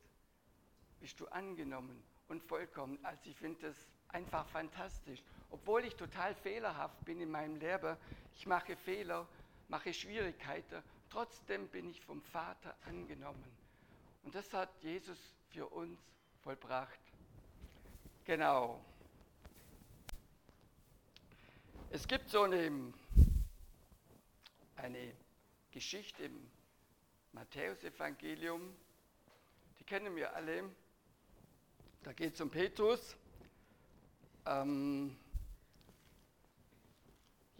bist 0.98 1.20
du 1.20 1.28
angenommen 1.28 2.02
und 2.26 2.42
vollkommen. 2.42 2.98
Also 3.04 3.30
ich 3.30 3.36
finde 3.36 3.68
das 3.68 3.76
einfach 4.08 4.44
fantastisch. 4.48 5.22
Obwohl 5.50 5.84
ich 5.84 5.96
total 5.96 6.34
fehlerhaft 6.34 7.04
bin 7.04 7.20
in 7.20 7.30
meinem 7.30 7.56
Leben, 7.56 7.96
ich 8.34 8.46
mache 8.46 8.76
Fehler, 8.76 9.26
mache 9.68 9.92
Schwierigkeiten, 9.92 10.82
trotzdem 11.08 11.68
bin 11.68 11.90
ich 11.90 12.00
vom 12.00 12.22
Vater 12.22 12.76
angenommen. 12.86 13.44
Und 14.22 14.34
das 14.34 14.52
hat 14.52 14.70
Jesus 14.82 15.18
für 15.50 15.66
uns 15.66 15.98
vollbracht. 16.42 17.00
Genau. 18.24 18.84
Es 21.90 22.06
gibt 22.06 22.30
so 22.30 22.42
eine, 22.42 22.92
eine 24.76 25.12
Geschichte 25.72 26.24
im 26.24 26.50
Matthäusevangelium, 27.32 28.76
die 29.78 29.84
kennen 29.84 30.14
wir 30.14 30.34
alle. 30.34 30.70
Da 32.02 32.12
geht 32.12 32.34
es 32.34 32.40
um 32.40 32.50
Petrus. 32.50 33.16
Ähm, 34.46 35.16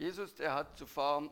Jesus, 0.01 0.35
der 0.35 0.55
hat 0.55 0.79
zuvor 0.79 1.29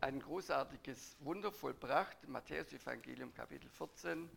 ein 0.00 0.20
großartiges 0.20 1.16
Wunder 1.18 1.50
vollbracht, 1.50 2.16
im 2.22 2.30
Matthäus-Evangelium 2.30 3.34
Kapitel 3.34 3.68
14. 3.70 4.30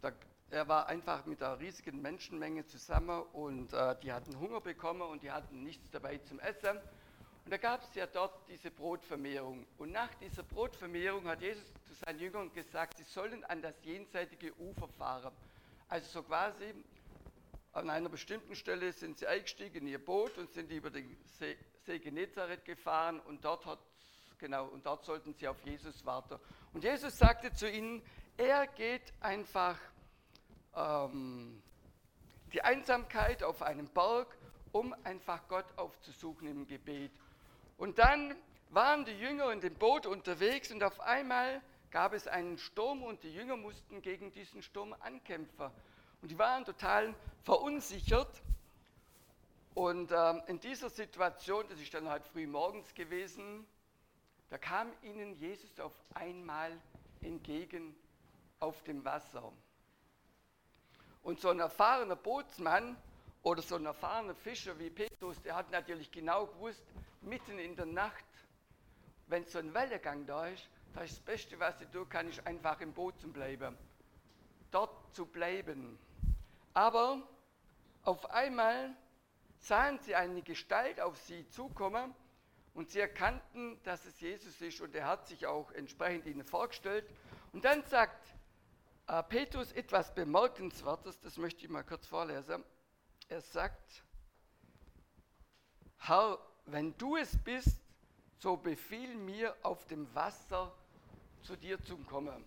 Da, 0.00 0.12
er 0.48 0.68
war 0.68 0.86
einfach 0.86 1.26
mit 1.26 1.42
einer 1.42 1.58
riesigen 1.58 2.00
Menschenmenge 2.00 2.64
zusammen 2.66 3.20
und 3.32 3.72
äh, 3.72 3.96
die 4.00 4.12
hatten 4.12 4.38
Hunger 4.38 4.60
bekommen 4.60 5.02
und 5.02 5.24
die 5.24 5.32
hatten 5.32 5.64
nichts 5.64 5.90
dabei 5.90 6.18
zum 6.18 6.38
Essen. 6.38 6.78
Und 7.44 7.50
da 7.50 7.56
gab 7.56 7.82
es 7.82 7.92
ja 7.96 8.06
dort 8.06 8.48
diese 8.48 8.70
Brotvermehrung. 8.70 9.66
Und 9.76 9.90
nach 9.90 10.14
dieser 10.20 10.44
Brotvermehrung 10.44 11.24
hat 11.24 11.42
Jesus 11.42 11.66
zu 11.88 11.94
seinen 11.94 12.20
Jüngern 12.20 12.52
gesagt, 12.52 12.98
sie 12.98 13.02
sollen 13.12 13.42
an 13.42 13.60
das 13.60 13.74
jenseitige 13.82 14.54
Ufer 14.60 14.86
fahren. 14.86 15.32
Also 15.88 16.06
so 16.08 16.22
quasi 16.22 16.72
an 17.72 17.90
einer 17.90 18.08
bestimmten 18.08 18.54
Stelle 18.54 18.92
sind 18.92 19.18
sie 19.18 19.26
eingestiegen 19.26 19.78
in 19.78 19.88
ihr 19.88 20.04
Boot 20.04 20.38
und 20.38 20.52
sind 20.52 20.70
über 20.70 20.90
den 20.90 21.16
See, 21.38 21.56
See 21.88 22.00
Genezareth 22.00 22.66
gefahren 22.66 23.18
und 23.20 23.42
dort 23.42 23.64
hat 23.64 23.78
genau, 24.36 24.66
und 24.66 24.84
dort 24.84 25.06
sollten 25.06 25.32
sie 25.32 25.48
auf 25.48 25.56
Jesus 25.64 26.04
warten. 26.04 26.38
Und 26.74 26.84
Jesus 26.84 27.16
sagte 27.16 27.50
zu 27.54 27.66
ihnen, 27.66 28.02
er 28.36 28.66
geht 28.66 29.14
einfach 29.20 29.78
ähm, 30.76 31.62
die 32.52 32.60
Einsamkeit 32.60 33.42
auf 33.42 33.62
einen 33.62 33.88
Berg, 33.88 34.36
um 34.70 34.94
einfach 35.02 35.48
Gott 35.48 35.64
aufzusuchen 35.76 36.46
im 36.46 36.66
Gebet. 36.66 37.12
Und 37.78 37.98
dann 37.98 38.34
waren 38.68 39.06
die 39.06 39.18
Jünger 39.18 39.50
in 39.50 39.62
dem 39.62 39.72
Boot 39.72 40.04
unterwegs 40.04 40.70
und 40.70 40.84
auf 40.84 41.00
einmal 41.00 41.62
gab 41.90 42.12
es 42.12 42.28
einen 42.28 42.58
Sturm 42.58 43.02
und 43.02 43.22
die 43.22 43.32
Jünger 43.32 43.56
mussten 43.56 44.02
gegen 44.02 44.30
diesen 44.30 44.60
Sturm 44.60 44.94
ankämpfen. 45.00 45.70
Und 46.20 46.30
die 46.30 46.38
waren 46.38 46.66
total 46.66 47.14
verunsichert. 47.44 48.42
Und 49.78 50.10
ähm, 50.10 50.42
in 50.48 50.58
dieser 50.58 50.90
Situation, 50.90 51.64
das 51.68 51.78
ist 51.78 51.94
dann 51.94 52.08
halt 52.08 52.26
früh 52.26 52.48
morgens 52.48 52.92
gewesen, 52.94 53.64
da 54.50 54.58
kam 54.58 54.88
ihnen 55.02 55.36
Jesus 55.36 55.78
auf 55.78 55.92
einmal 56.14 56.76
entgegen 57.20 57.94
auf 58.58 58.82
dem 58.82 59.04
Wasser. 59.04 59.52
Und 61.22 61.38
so 61.38 61.50
ein 61.50 61.60
erfahrener 61.60 62.16
Bootsmann 62.16 62.96
oder 63.44 63.62
so 63.62 63.76
ein 63.76 63.86
erfahrener 63.86 64.34
Fischer 64.34 64.76
wie 64.80 64.90
Petrus, 64.90 65.40
der 65.42 65.54
hat 65.54 65.70
natürlich 65.70 66.10
genau 66.10 66.46
gewusst, 66.46 66.82
mitten 67.20 67.60
in 67.60 67.76
der 67.76 67.86
Nacht, 67.86 68.24
wenn 69.28 69.44
so 69.44 69.60
ein 69.60 69.72
Wellengang 69.74 70.26
da 70.26 70.48
ist, 70.48 70.68
da 70.92 71.02
ist 71.02 71.12
das 71.12 71.20
Beste, 71.20 71.60
was 71.60 71.80
ich 71.80 71.86
tun 71.90 72.08
kann, 72.08 72.28
ist 72.28 72.44
einfach 72.44 72.80
im 72.80 72.92
Boot 72.92 73.20
zu 73.20 73.28
bleiben. 73.28 73.78
Dort 74.72 75.14
zu 75.14 75.24
bleiben. 75.24 76.00
Aber 76.74 77.22
auf 78.02 78.28
einmal 78.30 78.96
sahen 79.58 79.98
sie 80.00 80.14
eine 80.14 80.42
Gestalt 80.42 81.00
auf 81.00 81.16
sie 81.18 81.48
zukommen 81.48 82.14
und 82.74 82.90
sie 82.90 83.00
erkannten, 83.00 83.80
dass 83.82 84.04
es 84.04 84.20
Jesus 84.20 84.60
ist 84.60 84.80
und 84.80 84.94
er 84.94 85.06
hat 85.06 85.26
sich 85.26 85.46
auch 85.46 85.72
entsprechend 85.72 86.26
ihnen 86.26 86.44
vorgestellt. 86.44 87.08
Und 87.52 87.64
dann 87.64 87.82
sagt 87.84 88.34
äh, 89.08 89.22
Petrus 89.22 89.72
etwas 89.72 90.14
Bemerkenswertes, 90.14 91.20
das 91.20 91.38
möchte 91.38 91.64
ich 91.64 91.70
mal 91.70 91.82
kurz 91.82 92.06
vorlesen. 92.06 92.62
Er 93.28 93.40
sagt, 93.40 94.04
Herr, 95.98 96.38
wenn 96.66 96.96
du 96.98 97.16
es 97.16 97.36
bist, 97.42 97.80
so 98.38 98.56
befiehl 98.56 99.16
mir 99.16 99.56
auf 99.62 99.86
dem 99.86 100.14
Wasser 100.14 100.72
zu 101.42 101.56
dir 101.56 101.82
zu 101.82 101.96
kommen. 101.98 102.44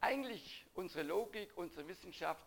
Eigentlich 0.00 0.66
unsere 0.74 1.04
Logik, 1.04 1.56
unsere 1.56 1.86
Wissenschaft 1.86 2.44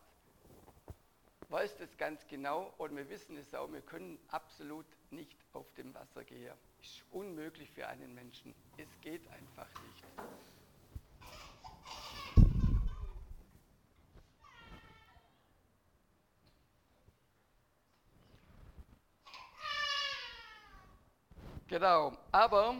weiß 1.49 1.77
das 1.77 1.95
ganz 1.97 2.25
genau 2.27 2.73
und 2.77 2.95
wir 2.95 3.07
wissen 3.09 3.37
es 3.37 3.53
auch, 3.53 3.71
wir 3.71 3.81
können 3.81 4.19
absolut 4.29 4.85
nicht 5.11 5.37
auf 5.53 5.71
dem 5.73 5.93
Wasser 5.93 6.23
gehen. 6.23 6.53
Ist 6.81 7.03
unmöglich 7.11 7.69
für 7.71 7.87
einen 7.87 8.13
Menschen. 8.13 8.53
Es 8.77 8.89
geht 9.01 9.27
einfach 9.29 9.67
nicht. 9.83 10.05
Genau, 21.67 22.15
aber 22.31 22.75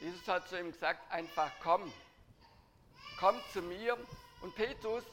Jesus 0.00 0.26
hat 0.26 0.48
zu 0.48 0.58
ihm 0.58 0.72
gesagt, 0.72 1.00
einfach 1.12 1.52
komm, 1.62 1.92
komm 3.18 3.40
zu 3.52 3.62
mir. 3.62 3.96
Und 4.42 4.54
Petrus 4.54 5.04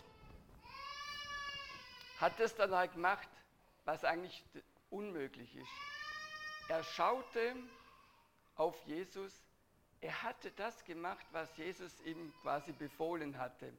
hat 2.20 2.40
das 2.40 2.56
dann 2.56 2.74
halt 2.74 2.94
gemacht, 2.94 3.28
was 3.86 4.04
eigentlich 4.04 4.44
unmöglich 4.90 5.56
ist. 5.56 5.72
Er 6.68 6.84
schaute 6.84 7.56
auf 8.56 8.76
Jesus, 8.86 9.34
er 10.02 10.24
hatte 10.24 10.52
das 10.52 10.84
gemacht, 10.86 11.26
was 11.32 11.56
Jesus 11.58 11.92
ihm 12.02 12.34
quasi 12.42 12.72
befohlen 12.74 13.38
hatte. 13.38 13.74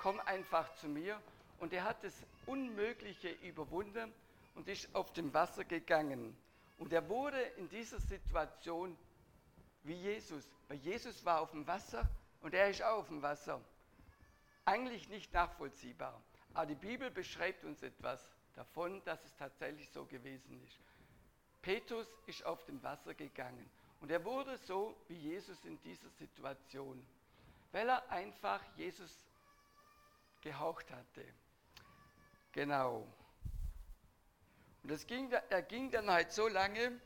Komm 0.00 0.20
einfach 0.20 0.74
zu 0.76 0.88
mir. 0.88 1.20
Und 1.58 1.74
er 1.74 1.84
hat 1.84 2.02
das 2.04 2.14
Unmögliche 2.46 3.30
überwunden 3.42 4.12
und 4.54 4.66
ist 4.68 4.94
auf 4.94 5.12
dem 5.12 5.32
Wasser 5.34 5.64
gegangen. 5.64 6.36
Und 6.78 6.92
er 6.92 7.06
wurde 7.08 7.40
in 7.58 7.68
dieser 7.68 8.00
Situation 8.00 8.96
wie 9.82 9.94
Jesus, 9.94 10.48
weil 10.68 10.78
Jesus 10.78 11.22
war 11.24 11.40
auf 11.40 11.50
dem 11.50 11.66
Wasser 11.66 12.08
und 12.40 12.54
er 12.54 12.70
ist 12.70 12.82
auch 12.82 12.98
auf 12.98 13.08
dem 13.08 13.20
Wasser. 13.22 13.60
Eigentlich 14.64 15.08
nicht 15.08 15.32
nachvollziehbar. 15.32 16.22
Aber 16.54 16.66
die 16.66 16.74
Bibel 16.74 17.10
beschreibt 17.10 17.64
uns 17.64 17.82
etwas 17.82 18.24
davon, 18.54 19.02
dass 19.04 19.24
es 19.24 19.34
tatsächlich 19.36 19.88
so 19.90 20.04
gewesen 20.04 20.62
ist. 20.64 20.78
Petrus 21.62 22.06
ist 22.26 22.44
auf 22.44 22.64
dem 22.64 22.82
Wasser 22.82 23.14
gegangen 23.14 23.70
und 24.00 24.10
er 24.10 24.24
wurde 24.24 24.56
so 24.56 24.96
wie 25.08 25.14
Jesus 25.14 25.64
in 25.64 25.80
dieser 25.82 26.08
Situation, 26.10 27.06
weil 27.72 27.88
er 27.88 28.10
einfach 28.10 28.62
Jesus 28.76 29.26
gehaucht 30.40 30.90
hatte. 30.90 31.24
Genau. 32.52 33.06
Und 34.82 34.90
das 34.90 35.06
ging, 35.06 35.30
er 35.30 35.62
ging 35.62 35.90
dann 35.90 36.10
halt 36.10 36.32
so 36.32 36.48
lange 36.48 36.98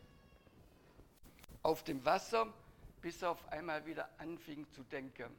auf 1.62 1.82
dem 1.82 2.04
Wasser, 2.04 2.52
bis 3.00 3.22
er 3.22 3.30
auf 3.30 3.48
einmal 3.48 3.84
wieder 3.84 4.08
anfing 4.18 4.70
zu 4.70 4.84
denken. 4.84 5.34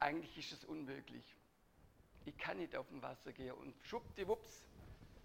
Eigentlich 0.00 0.36
ist 0.38 0.52
es 0.52 0.64
unmöglich. 0.64 1.24
Ich 2.24 2.36
kann 2.36 2.58
nicht 2.58 2.76
auf 2.76 2.88
dem 2.88 3.02
Wasser 3.02 3.32
gehen. 3.32 3.52
Und 3.52 3.74
schwuppdiwupps 3.82 4.66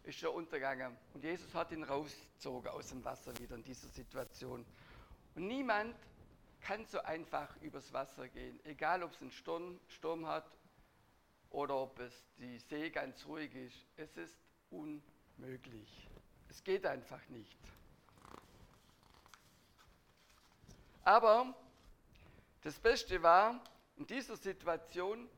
ist 0.03 0.23
er 0.23 0.33
untergegangen. 0.33 0.97
Und 1.13 1.23
Jesus 1.23 1.53
hat 1.53 1.71
ihn 1.71 1.83
rausgezogen 1.83 2.69
aus 2.69 2.89
dem 2.89 3.03
Wasser 3.03 3.37
wieder 3.39 3.55
in 3.55 3.63
dieser 3.63 3.87
Situation. 3.87 4.65
Und 5.35 5.47
niemand 5.47 5.95
kann 6.61 6.85
so 6.85 7.01
einfach 7.01 7.55
übers 7.61 7.91
Wasser 7.91 8.27
gehen, 8.29 8.59
egal 8.65 9.03
ob 9.03 9.11
es 9.11 9.21
einen 9.21 9.31
Sturm, 9.31 9.79
Sturm 9.87 10.27
hat 10.27 10.49
oder 11.49 11.75
ob 11.75 11.99
es 11.99 12.23
die 12.37 12.59
See 12.59 12.89
ganz 12.89 13.25
ruhig 13.25 13.53
ist. 13.55 13.85
Es 13.97 14.15
ist 14.17 14.37
unmöglich. 14.69 16.07
Es 16.49 16.63
geht 16.63 16.85
einfach 16.85 17.21
nicht. 17.29 17.57
Aber 21.03 21.55
das 22.61 22.79
Beste 22.79 23.23
war 23.23 23.59
in 24.01 24.07
dieser 24.07 24.35
Situation, 24.35 25.29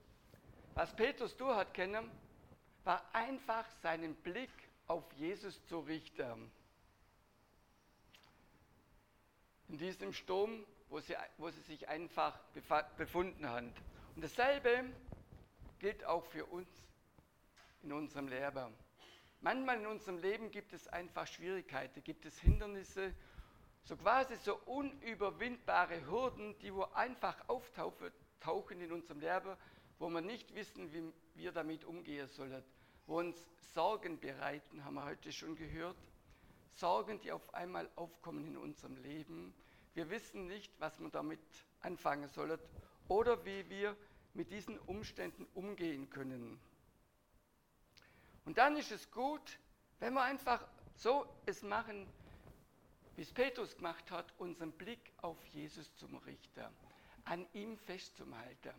was 0.74 0.96
Petrus 0.96 1.36
durch 1.36 1.58
hat 1.58 1.74
können, 1.74 2.10
war 2.86 3.04
einfach 3.12 3.66
seinen 3.82 4.16
Blick 4.16 4.52
auf 4.88 5.04
Jesus 5.16 5.62
zu 5.66 5.80
richten. 5.80 6.50
In 9.68 9.78
diesem 9.78 10.14
Sturm, 10.14 10.66
wo 10.88 11.02
sie, 11.02 11.14
wo 11.38 11.50
sie 11.50 11.60
sich 11.64 11.90
einfach 11.90 12.40
befunden 12.96 13.50
haben. 13.50 13.74
Und 14.16 14.24
dasselbe 14.24 14.86
gilt 15.80 16.06
auch 16.06 16.24
für 16.28 16.46
uns 16.46 16.70
in 17.82 17.92
unserem 17.92 18.30
Leben. 18.30 18.74
Manchmal 19.42 19.80
in 19.80 19.88
unserem 19.88 20.20
Leben 20.20 20.52
gibt 20.52 20.72
es 20.72 20.88
einfach 20.88 21.28
Schwierigkeiten, 21.28 22.02
gibt 22.02 22.26
es 22.26 22.40
Hindernisse 22.40 23.14
so 23.84 23.98
quasi 23.98 24.38
so 24.38 24.56
unüberwindbare 24.66 26.06
Hürden, 26.10 26.58
die 26.60 26.74
wo 26.74 26.84
einfach 26.94 27.36
auftauchen 27.50 28.14
in 28.82 28.92
unserem 28.92 29.20
Leben, 29.20 29.56
wo 30.00 30.10
wir 30.10 30.22
nicht 30.22 30.54
wissen, 30.54 30.92
wie 30.92 31.12
wir 31.36 31.52
damit 31.52 31.86
umgehen 31.86 32.28
sollen, 32.28 32.64
wo 33.08 33.20
uns 33.20 33.38
Sorgen 33.74 34.20
bereiten, 34.20 34.84
haben 34.84 34.96
wir 34.96 35.06
heute 35.06 35.32
schon 35.32 35.56
gehört. 35.56 35.98
Sorgen, 36.76 37.20
die 37.22 37.32
auf 37.32 37.54
einmal 37.54 37.90
aufkommen 37.96 38.48
in 38.48 38.58
unserem 38.58 38.98
Leben. 38.98 39.54
Wir 39.94 40.10
wissen 40.10 40.48
nicht, 40.48 40.72
was 40.80 41.00
wir 41.00 41.10
damit 41.10 41.40
anfangen 41.82 42.28
sollen 42.30 42.60
oder 43.08 43.46
wie 43.46 43.70
wir 43.70 43.96
mit 44.34 44.52
diesen 44.52 44.80
Umständen 44.80 45.48
umgehen 45.54 46.10
können. 46.10 46.60
Und 48.46 48.58
dann 48.58 48.76
ist 48.76 48.92
es 48.92 49.10
gut, 49.12 49.60
wenn 50.00 50.14
wir 50.14 50.24
einfach 50.24 50.66
so 50.96 51.26
es 51.46 51.62
machen, 51.62 52.08
wie 53.16 53.22
es 53.22 53.32
Petrus 53.32 53.76
gemacht 53.76 54.10
hat, 54.12 54.34
unseren 54.40 54.72
Blick 54.72 55.14
auf 55.22 55.38
Jesus 55.48 55.96
zum 55.96 56.18
Richter, 56.18 56.72
an 57.26 57.46
ihm 57.54 57.78
festzuhalten. 57.78 58.74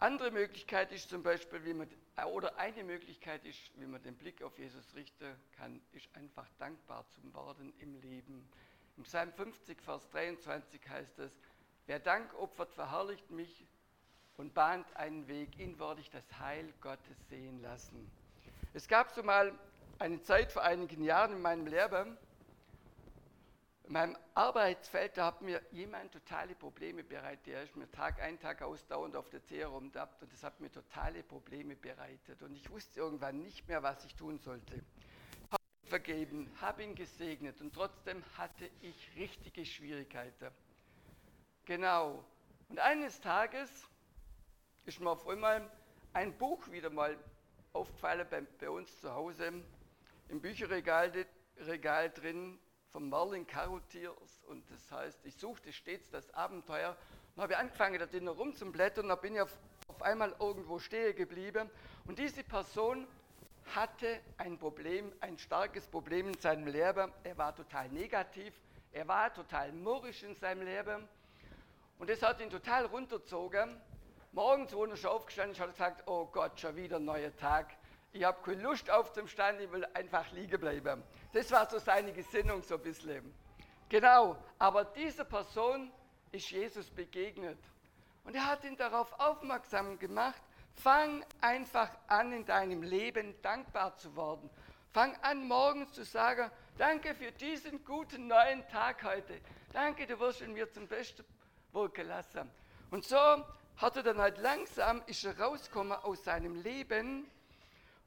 Andere 0.00 0.30
Möglichkeit 0.30 0.92
ist 0.92 1.08
zum 1.08 1.24
Beispiel, 1.24 1.64
wie 1.64 1.74
man, 1.74 1.88
oder 2.32 2.56
eine 2.56 2.84
Möglichkeit 2.84 3.44
ist, 3.44 3.58
wie 3.80 3.86
man 3.86 4.00
den 4.02 4.16
Blick 4.16 4.42
auf 4.42 4.56
Jesus 4.56 4.94
richten 4.94 5.34
kann, 5.56 5.80
ist 5.92 6.08
einfach 6.14 6.46
dankbar 6.58 7.04
zu 7.08 7.34
werden 7.34 7.72
im 7.80 8.00
Leben. 8.00 8.48
Im 8.96 9.02
Psalm 9.02 9.32
50, 9.32 9.80
Vers 9.82 10.08
23 10.10 10.88
heißt 10.88 11.18
es, 11.18 11.32
wer 11.86 11.98
Dank 11.98 12.32
opfert, 12.34 12.72
verherrlicht 12.74 13.28
mich 13.32 13.66
und 14.36 14.54
bahnt 14.54 14.94
einen 14.94 15.26
Weg, 15.26 15.58
ihn 15.58 15.80
werde 15.80 16.00
ich 16.00 16.10
das 16.10 16.38
Heil 16.38 16.72
Gottes 16.80 17.28
sehen 17.28 17.60
lassen. 17.60 18.08
Es 18.74 18.86
gab 18.86 19.10
so 19.10 19.24
mal 19.24 19.52
eine 19.98 20.22
Zeit 20.22 20.52
vor 20.52 20.62
einigen 20.62 21.02
Jahren 21.02 21.32
in 21.32 21.42
meinem 21.42 21.66
Leben, 21.66 22.16
in 23.88 23.94
meinem 23.94 24.18
Arbeitsfeld, 24.34 25.16
da 25.16 25.26
hat 25.26 25.40
mir 25.40 25.62
jemand 25.70 26.12
totale 26.12 26.54
Probleme 26.54 27.02
bereitet. 27.02 27.46
Der 27.46 27.62
ist 27.62 27.74
mir 27.74 27.90
Tag 27.90 28.20
ein, 28.20 28.38
Tag 28.38 28.60
aus 28.60 28.86
dauernd 28.86 29.16
auf 29.16 29.30
der 29.30 29.42
Zehe 29.42 29.64
rumdappt 29.64 30.22
und 30.22 30.30
das 30.30 30.42
hat 30.42 30.60
mir 30.60 30.70
totale 30.70 31.22
Probleme 31.22 31.74
bereitet. 31.74 32.42
Und 32.42 32.54
ich 32.54 32.68
wusste 32.68 33.00
irgendwann 33.00 33.40
nicht 33.40 33.66
mehr, 33.66 33.82
was 33.82 34.04
ich 34.04 34.14
tun 34.14 34.38
sollte. 34.40 34.84
Habe 35.50 35.62
ihn 35.82 35.88
vergeben, 35.88 36.50
habe 36.60 36.84
ihn 36.84 36.94
gesegnet 36.94 37.62
und 37.62 37.74
trotzdem 37.74 38.22
hatte 38.36 38.68
ich 38.82 39.10
richtige 39.16 39.64
Schwierigkeiten. 39.64 40.50
Genau. 41.64 42.22
Und 42.68 42.78
eines 42.80 43.22
Tages 43.22 43.70
ist 44.84 45.00
mir 45.00 45.08
auf 45.08 45.26
einmal 45.26 45.66
ein 46.12 46.36
Buch 46.36 46.70
wieder 46.70 46.90
mal 46.90 47.16
aufgefallen 47.72 48.26
bei, 48.28 48.42
bei 48.42 48.68
uns 48.68 49.00
zu 49.00 49.14
Hause 49.14 49.64
im 50.28 50.42
Bücherregal 50.42 51.10
Regal 51.56 52.10
drin 52.10 52.58
von 52.90 53.08
Merlin 53.08 53.46
Carotiers 53.46 54.42
und 54.46 54.64
das 54.70 54.90
heißt, 54.90 55.24
ich 55.24 55.36
suchte 55.36 55.72
stets 55.72 56.10
das 56.10 56.32
Abenteuer 56.34 56.96
und 57.36 57.42
habe 57.42 57.56
angefangen, 57.56 57.98
da 57.98 58.06
drin 58.06 58.28
rumzublättern 58.28 59.04
und 59.04 59.08
da 59.10 59.16
bin 59.16 59.34
ich 59.34 59.40
auf, 59.40 59.56
auf 59.88 60.02
einmal 60.02 60.34
irgendwo 60.40 60.78
stehen 60.78 61.14
geblieben 61.14 61.70
und 62.06 62.18
diese 62.18 62.42
Person 62.44 63.06
hatte 63.74 64.20
ein 64.38 64.58
Problem, 64.58 65.12
ein 65.20 65.36
starkes 65.38 65.86
Problem 65.86 66.28
in 66.28 66.38
seinem 66.38 66.66
Leben. 66.66 67.12
Er 67.22 67.36
war 67.36 67.54
total 67.54 67.88
negativ, 67.90 68.54
er 68.92 69.06
war 69.06 69.32
total 69.32 69.72
murrisch 69.72 70.22
in 70.22 70.34
seinem 70.36 70.62
Leben 70.62 71.06
und 71.98 72.08
das 72.08 72.22
hat 72.22 72.40
ihn 72.40 72.50
total 72.50 72.86
runtergezogen. 72.86 73.80
Morgens, 74.32 74.72
wo 74.72 74.84
er 74.84 74.96
schon 74.96 75.10
aufgestanden 75.10 75.52
ist, 75.52 75.60
hat 75.60 75.68
er 75.68 75.72
gesagt, 75.72 76.02
oh 76.06 76.26
Gott, 76.26 76.58
schon 76.58 76.76
wieder 76.76 76.96
ein 76.96 77.04
neuer 77.04 77.34
Tag. 77.36 77.76
Ich 78.18 78.24
habe 78.24 78.42
keine 78.42 78.62
Lust 78.62 78.90
aufzustehen, 78.90 79.60
ich 79.60 79.70
will 79.70 79.86
einfach 79.94 80.28
liegen 80.32 80.60
bleiben. 80.60 81.04
Das 81.32 81.52
war 81.52 81.70
so 81.70 81.78
seine 81.78 82.12
Gesinnung 82.12 82.64
so 82.64 82.74
ein 82.74 82.82
bisschen. 82.82 83.32
Genau, 83.88 84.36
aber 84.58 84.86
diese 84.86 85.24
Person 85.24 85.92
ist 86.32 86.50
Jesus 86.50 86.90
begegnet. 86.90 87.60
Und 88.24 88.34
er 88.34 88.44
hat 88.44 88.64
ihn 88.64 88.76
darauf 88.76 89.12
aufmerksam 89.20 90.00
gemacht, 90.00 90.42
fang 90.74 91.24
einfach 91.40 91.90
an, 92.08 92.32
in 92.32 92.44
deinem 92.44 92.82
Leben 92.82 93.40
dankbar 93.40 93.94
zu 93.94 94.16
werden. 94.16 94.50
Fang 94.92 95.14
an, 95.22 95.46
morgens 95.46 95.92
zu 95.92 96.02
sagen, 96.02 96.50
danke 96.76 97.14
für 97.14 97.30
diesen 97.30 97.84
guten 97.84 98.26
neuen 98.26 98.66
Tag 98.66 99.04
heute. 99.04 99.40
Danke, 99.72 100.08
du 100.08 100.18
wirst 100.18 100.40
ihn 100.40 100.54
mir 100.54 100.68
zum 100.72 100.88
Besten 100.88 101.24
wirken 101.70 102.08
lassen. 102.08 102.50
Und 102.90 103.04
so 103.04 103.44
hat 103.76 103.96
er 103.96 104.02
dann 104.02 104.18
halt 104.18 104.38
langsam, 104.38 105.04
ist 105.06 105.24
er 105.24 105.38
rausgekommen 105.38 105.96
aus 105.98 106.24
seinem 106.24 106.60
Leben 106.60 107.30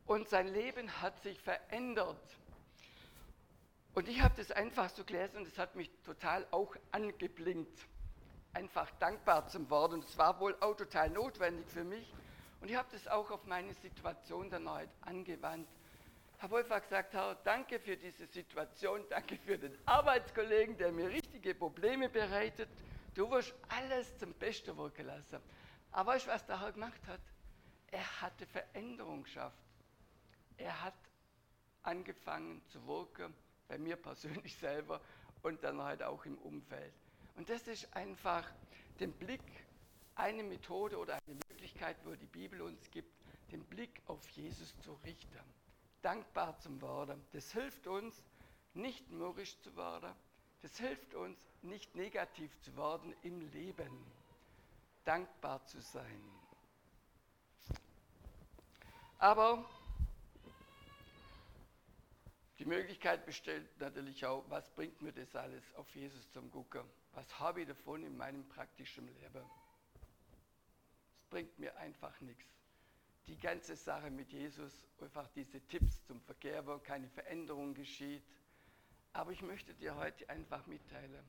und 0.05 0.27
sein 0.29 0.47
Leben 0.47 1.01
hat 1.01 1.21
sich 1.21 1.39
verändert. 1.39 2.17
Und 3.93 4.07
ich 4.07 4.21
habe 4.21 4.33
das 4.37 4.51
einfach 4.51 4.89
so 4.89 5.03
gelesen 5.03 5.37
und 5.37 5.47
es 5.47 5.57
hat 5.57 5.75
mich 5.75 5.89
total 6.05 6.47
auch 6.51 6.75
angeblinkt, 6.91 7.77
einfach 8.53 8.89
dankbar 8.99 9.47
zu 9.47 9.69
werden. 9.69 9.93
Und 9.95 10.05
es 10.05 10.17
war 10.17 10.39
wohl 10.39 10.55
auch 10.61 10.75
total 10.75 11.09
notwendig 11.09 11.65
für 11.67 11.83
mich. 11.83 12.13
Und 12.61 12.69
ich 12.69 12.75
habe 12.75 12.87
das 12.91 13.07
auch 13.07 13.29
auf 13.31 13.45
meine 13.45 13.73
Situation 13.73 14.49
dann 14.49 14.69
halt 14.69 14.89
angewandt. 15.01 15.67
Habe 16.39 16.59
einfach 16.59 16.81
gesagt, 16.81 17.13
Herr, 17.13 17.35
danke 17.43 17.79
für 17.79 17.97
diese 17.97 18.25
Situation, 18.27 19.03
danke 19.09 19.37
für 19.37 19.57
den 19.57 19.77
Arbeitskollegen, 19.85 20.77
der 20.77 20.91
mir 20.91 21.09
richtige 21.09 21.53
Probleme 21.53 22.09
bereitet. 22.09 22.69
Du 23.13 23.29
wirst 23.29 23.53
alles 23.67 24.17
zum 24.17 24.33
Besten 24.33 24.75
wirken 24.77 25.05
lassen. 25.05 25.39
Aber 25.91 26.13
weißt 26.13 26.27
du, 26.27 26.31
was 26.31 26.45
der 26.45 26.61
Herr 26.61 26.71
gemacht 26.71 27.01
hat? 27.07 27.19
Er 27.91 28.21
hatte 28.21 28.47
Veränderung 28.47 29.23
geschafft. 29.23 29.57
Er 30.61 30.79
hat 30.83 30.93
angefangen 31.81 32.61
zu 32.67 32.85
wirken, 32.85 33.33
bei 33.67 33.79
mir 33.79 33.95
persönlich 33.95 34.55
selber 34.59 35.01
und 35.41 35.63
dann 35.63 35.81
halt 35.81 36.03
auch 36.03 36.23
im 36.25 36.37
Umfeld. 36.37 36.93
Und 37.35 37.49
das 37.49 37.67
ist 37.67 37.91
einfach 37.95 38.47
den 38.99 39.11
Blick, 39.11 39.41
eine 40.13 40.43
Methode 40.43 40.99
oder 40.99 41.17
eine 41.25 41.39
Möglichkeit, 41.49 41.97
wo 42.03 42.13
die 42.13 42.27
Bibel 42.27 42.61
uns 42.61 42.91
gibt, 42.91 43.11
den 43.51 43.63
Blick 43.65 44.01
auf 44.05 44.27
Jesus 44.29 44.79
zu 44.81 44.93
richten. 45.03 45.39
Dankbar 46.03 46.59
zu 46.59 46.79
werden. 46.79 47.19
Das 47.31 47.51
hilft 47.51 47.87
uns, 47.87 48.23
nicht 48.75 49.09
mürrisch 49.09 49.59
zu 49.61 49.75
werden. 49.75 50.13
Das 50.61 50.77
hilft 50.77 51.15
uns, 51.15 51.39
nicht 51.63 51.95
negativ 51.95 52.51
zu 52.61 52.77
werden 52.77 53.15
im 53.23 53.41
Leben. 53.51 54.05
Dankbar 55.05 55.65
zu 55.65 55.81
sein. 55.81 56.23
Aber 59.17 59.65
die 62.61 62.67
Möglichkeit 62.67 63.25
besteht 63.25 63.79
natürlich 63.79 64.23
auch, 64.23 64.47
was 64.47 64.69
bringt 64.69 65.01
mir 65.01 65.11
das 65.11 65.35
alles 65.35 65.63
auf 65.73 65.89
Jesus 65.95 66.31
zum 66.31 66.51
Gucken? 66.51 66.83
Was 67.13 67.39
habe 67.39 67.61
ich 67.61 67.67
davon 67.67 68.03
in 68.03 68.15
meinem 68.15 68.47
praktischen 68.49 69.07
Leben? 69.07 69.43
Es 71.15 71.25
bringt 71.25 71.57
mir 71.57 71.75
einfach 71.77 72.21
nichts. 72.21 72.45
Die 73.25 73.39
ganze 73.39 73.75
Sache 73.75 74.11
mit 74.11 74.31
Jesus, 74.31 74.71
einfach 75.01 75.27
diese 75.29 75.59
Tipps 75.69 76.05
zum 76.05 76.21
Verkehr, 76.21 76.63
wo 76.67 76.77
keine 76.77 77.09
Veränderung 77.09 77.73
geschieht. 77.73 78.21
Aber 79.13 79.31
ich 79.31 79.41
möchte 79.41 79.73
dir 79.73 79.95
heute 79.95 80.29
einfach 80.29 80.67
mitteilen, 80.67 81.25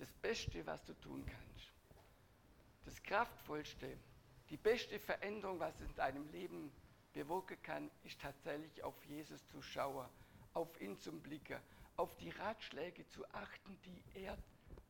das 0.00 0.12
Beste, 0.12 0.66
was 0.66 0.84
du 0.84 0.94
tun 0.94 1.24
kannst, 1.24 1.72
das 2.84 3.00
Kraftvollste, 3.04 3.96
die 4.50 4.56
beste 4.56 4.98
Veränderung, 4.98 5.60
was 5.60 5.80
in 5.80 5.94
deinem 5.94 6.28
Leben 6.32 6.72
bewirken 7.12 7.62
kann, 7.62 7.90
ist 8.02 8.20
tatsächlich 8.20 8.82
auf 8.82 9.00
Jesus 9.04 9.46
zu 9.46 9.62
schauen 9.62 10.08
auf 10.54 10.80
ihn 10.80 10.98
zum 10.98 11.20
Blicken, 11.20 11.58
auf 11.96 12.14
die 12.16 12.30
Ratschläge 12.30 13.06
zu 13.08 13.24
achten, 13.30 13.78
die 13.84 14.20
er 14.20 14.36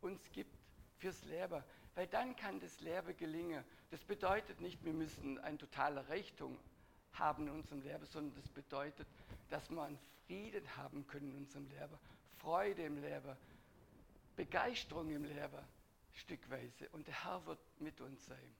uns 0.01 0.21
gibt 0.33 0.57
fürs 0.99 1.25
Leben. 1.25 1.63
Weil 1.95 2.07
dann 2.07 2.37
kann 2.37 2.61
das 2.61 2.81
Leben 2.81 3.17
gelingen. 3.17 3.65
Das 3.91 4.05
bedeutet 4.05 4.61
nicht, 4.61 4.85
wir 4.85 4.93
müssen 4.93 5.39
eine 5.39 5.59
totale 5.59 6.09
Richtung 6.09 6.59
haben 7.15 7.49
in 7.49 7.55
unserem 7.55 7.83
Leben, 7.83 8.07
sondern 8.07 8.35
das 8.37 8.49
bedeutet, 8.49 9.07
dass 9.51 9.69
wir 9.71 9.83
einen 9.83 9.99
Frieden 10.27 10.77
haben 10.77 11.07
können 11.07 11.31
in 11.33 11.39
unserem 11.39 11.69
Leben, 11.69 11.99
Freude 12.37 12.85
im 12.85 13.01
Leben, 13.01 13.37
Begeisterung 14.37 15.11
im 15.11 15.25
Leben, 15.25 15.59
stückweise. 16.13 16.89
Und 16.93 17.07
der 17.07 17.25
Herr 17.25 17.45
wird 17.47 17.59
mit 17.81 18.01
uns 18.01 18.25
sein. 18.27 18.55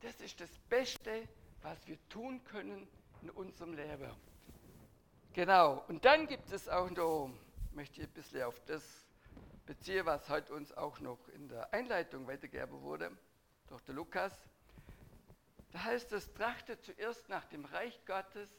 Das 0.00 0.20
ist 0.20 0.40
das 0.40 0.50
Beste, 0.68 1.28
was 1.62 1.86
wir 1.86 1.98
tun 2.08 2.42
können 2.44 2.88
in 3.20 3.30
unserem 3.30 3.74
Leben. 3.74 4.10
Genau, 5.34 5.82
und 5.88 6.04
dann 6.04 6.26
gibt 6.26 6.52
es 6.52 6.68
auch 6.68 6.90
noch, 6.90 7.32
möchte 7.72 8.02
ich 8.02 8.06
ein 8.06 8.12
bisschen 8.12 8.42
auf 8.42 8.60
das 8.66 8.82
beziehen, 9.64 10.04
was 10.04 10.28
heute 10.28 10.52
uns 10.52 10.74
auch 10.74 11.00
noch 11.00 11.26
in 11.28 11.48
der 11.48 11.72
Einleitung 11.72 12.26
weitergegeben 12.26 12.82
wurde, 12.82 13.10
durch 13.68 13.80
den 13.84 13.96
Lukas. 13.96 14.34
Da 15.70 15.84
heißt 15.84 16.12
es, 16.12 16.34
trachtet 16.34 16.84
zuerst 16.84 17.30
nach 17.30 17.46
dem 17.46 17.64
Reich 17.64 17.98
Gottes 18.04 18.50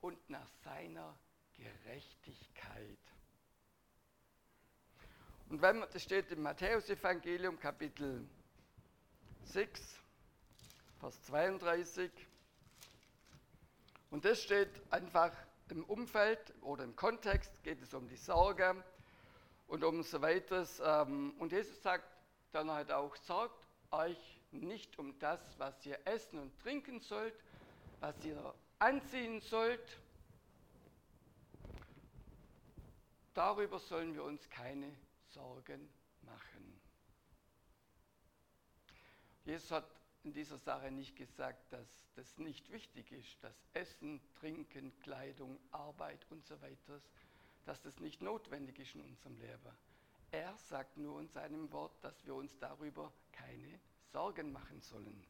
und 0.00 0.30
nach 0.30 0.48
seiner 0.62 1.18
Gerechtigkeit. 1.56 2.98
Und 5.48 5.60
wenn 5.60 5.80
man, 5.80 5.88
das 5.92 6.04
steht 6.04 6.30
im 6.30 6.42
Matthäusevangelium 6.42 7.58
Kapitel 7.58 8.28
6, 9.42 10.00
Vers 11.00 11.22
32. 11.24 12.12
Und 14.12 14.24
das 14.24 14.40
steht 14.40 14.70
einfach 14.92 15.32
im 15.70 15.84
Umfeld 15.84 16.54
oder 16.60 16.84
im 16.84 16.94
Kontext 16.96 17.62
geht 17.62 17.82
es 17.82 17.92
um 17.94 18.08
die 18.08 18.16
Sorge 18.16 18.82
und 19.66 19.84
um 19.84 20.02
so 20.02 20.22
weiteres. 20.22 20.80
Ähm, 20.84 21.34
und 21.38 21.52
Jesus 21.52 21.82
sagt 21.82 22.04
dann 22.52 22.70
halt 22.70 22.92
auch, 22.92 23.16
sorgt 23.16 23.66
euch 23.90 24.40
nicht 24.52 24.98
um 24.98 25.18
das, 25.18 25.40
was 25.58 25.84
ihr 25.84 25.98
essen 26.06 26.38
und 26.38 26.58
trinken 26.60 27.00
sollt, 27.00 27.34
was 28.00 28.14
ihr 28.24 28.54
anziehen 28.78 29.40
sollt. 29.40 29.98
Darüber 33.34 33.78
sollen 33.78 34.14
wir 34.14 34.24
uns 34.24 34.48
keine 34.48 34.90
Sorgen 35.28 35.88
machen. 36.22 36.80
Jesus 39.44 39.70
hat 39.70 39.84
in 40.26 40.32
dieser 40.32 40.58
Sache 40.58 40.90
nicht 40.90 41.14
gesagt, 41.14 41.72
dass 41.72 41.86
das 42.16 42.36
nicht 42.36 42.72
wichtig 42.72 43.12
ist, 43.12 43.42
dass 43.44 43.54
Essen, 43.74 44.20
Trinken, 44.40 44.92
Kleidung, 44.98 45.56
Arbeit 45.70 46.26
und 46.30 46.44
so 46.44 46.60
weiter, 46.60 47.00
dass 47.64 47.80
das 47.82 48.00
nicht 48.00 48.20
notwendig 48.20 48.76
ist 48.80 48.96
in 48.96 49.02
unserem 49.02 49.36
Leben. 49.38 49.70
Er 50.32 50.52
sagt 50.56 50.96
nur 50.96 51.20
in 51.20 51.28
seinem 51.28 51.70
Wort, 51.70 51.92
dass 52.02 52.26
wir 52.26 52.34
uns 52.34 52.58
darüber 52.58 53.12
keine 53.30 53.78
Sorgen 54.10 54.50
machen 54.50 54.80
sollen. 54.80 55.24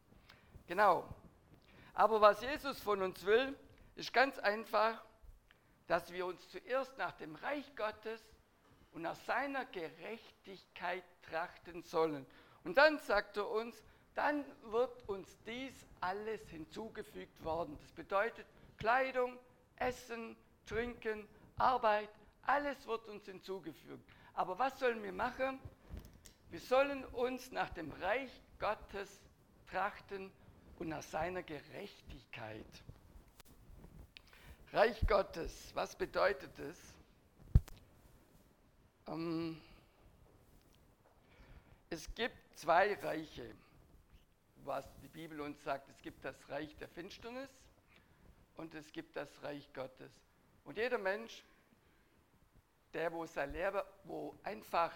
Genau. 0.67 1.07
Aber 1.93 2.23
was 2.23 2.41
Jesus 2.41 2.81
von 2.81 3.03
uns 3.03 3.23
will, 3.27 3.55
ist 3.97 4.15
ganz 4.15 4.39
einfach, 4.39 5.05
dass 5.89 6.11
wir 6.11 6.25
uns 6.25 6.49
zuerst 6.49 6.97
nach 6.97 7.13
dem 7.13 7.35
Reich 7.37 7.77
Gottes 7.77 8.23
und 8.93 9.03
nach 9.03 9.17
seiner 9.27 9.67
Gerechtigkeit 9.67 11.05
trachten 11.21 11.83
sollen. 11.83 12.25
Und 12.65 12.79
dann 12.79 12.99
sagt 12.99 13.37
er 13.37 13.51
uns, 13.51 13.85
dann 14.17 14.45
wird 14.71 15.09
uns 15.09 15.39
dies 15.47 15.75
alles 16.01 16.41
hinzugefügt 16.49 17.45
worden. 17.45 17.79
Das 17.83 17.93
bedeutet 17.93 18.47
Kleidung, 18.79 19.39
Essen, 19.77 20.37
Trinken, 20.65 21.29
Arbeit, 21.59 22.09
alles 22.43 22.87
wird 22.87 23.07
uns 23.09 23.27
hinzugefügt. 23.27 24.03
Aber 24.35 24.59
was 24.59 24.79
sollen 24.79 25.03
wir 25.03 25.13
machen? 25.13 25.61
Wir 26.51 26.61
sollen 26.61 27.05
uns 27.05 27.53
nach 27.53 27.71
dem 27.71 27.93
Reich 27.93 28.31
Gottes 28.59 29.21
trachten 29.71 30.33
und 30.79 30.89
nach 30.89 31.03
seiner 31.03 31.43
Gerechtigkeit. 31.43 32.65
Reich 34.73 35.07
Gottes, 35.07 35.73
was 35.75 35.95
bedeutet 35.95 36.59
es? 36.59 36.79
Ähm, 39.09 39.61
es 41.91 42.13
gibt 42.15 42.37
zwei 42.59 42.95
Reiche 42.95 43.55
was 44.67 44.85
die 45.01 45.09
Bibel 45.09 45.41
uns 45.41 45.63
sagt. 45.63 45.89
Es 45.89 46.01
gibt 46.03 46.25
das 46.25 46.49
Reich 46.49 46.77
der 46.77 46.89
Finsternis 46.89 47.51
und 48.57 48.75
es 48.75 48.91
gibt 48.93 49.17
das 49.17 49.29
Reich 49.43 49.73
Gottes. 49.73 50.11
Und 50.65 50.77
jeder 50.77 50.99
Mensch, 50.99 51.45
der 52.93 53.13
wo 53.13 53.27
sein 53.27 53.53
Leben, 53.53 53.81
wo 54.05 54.39
einfach 54.43 54.93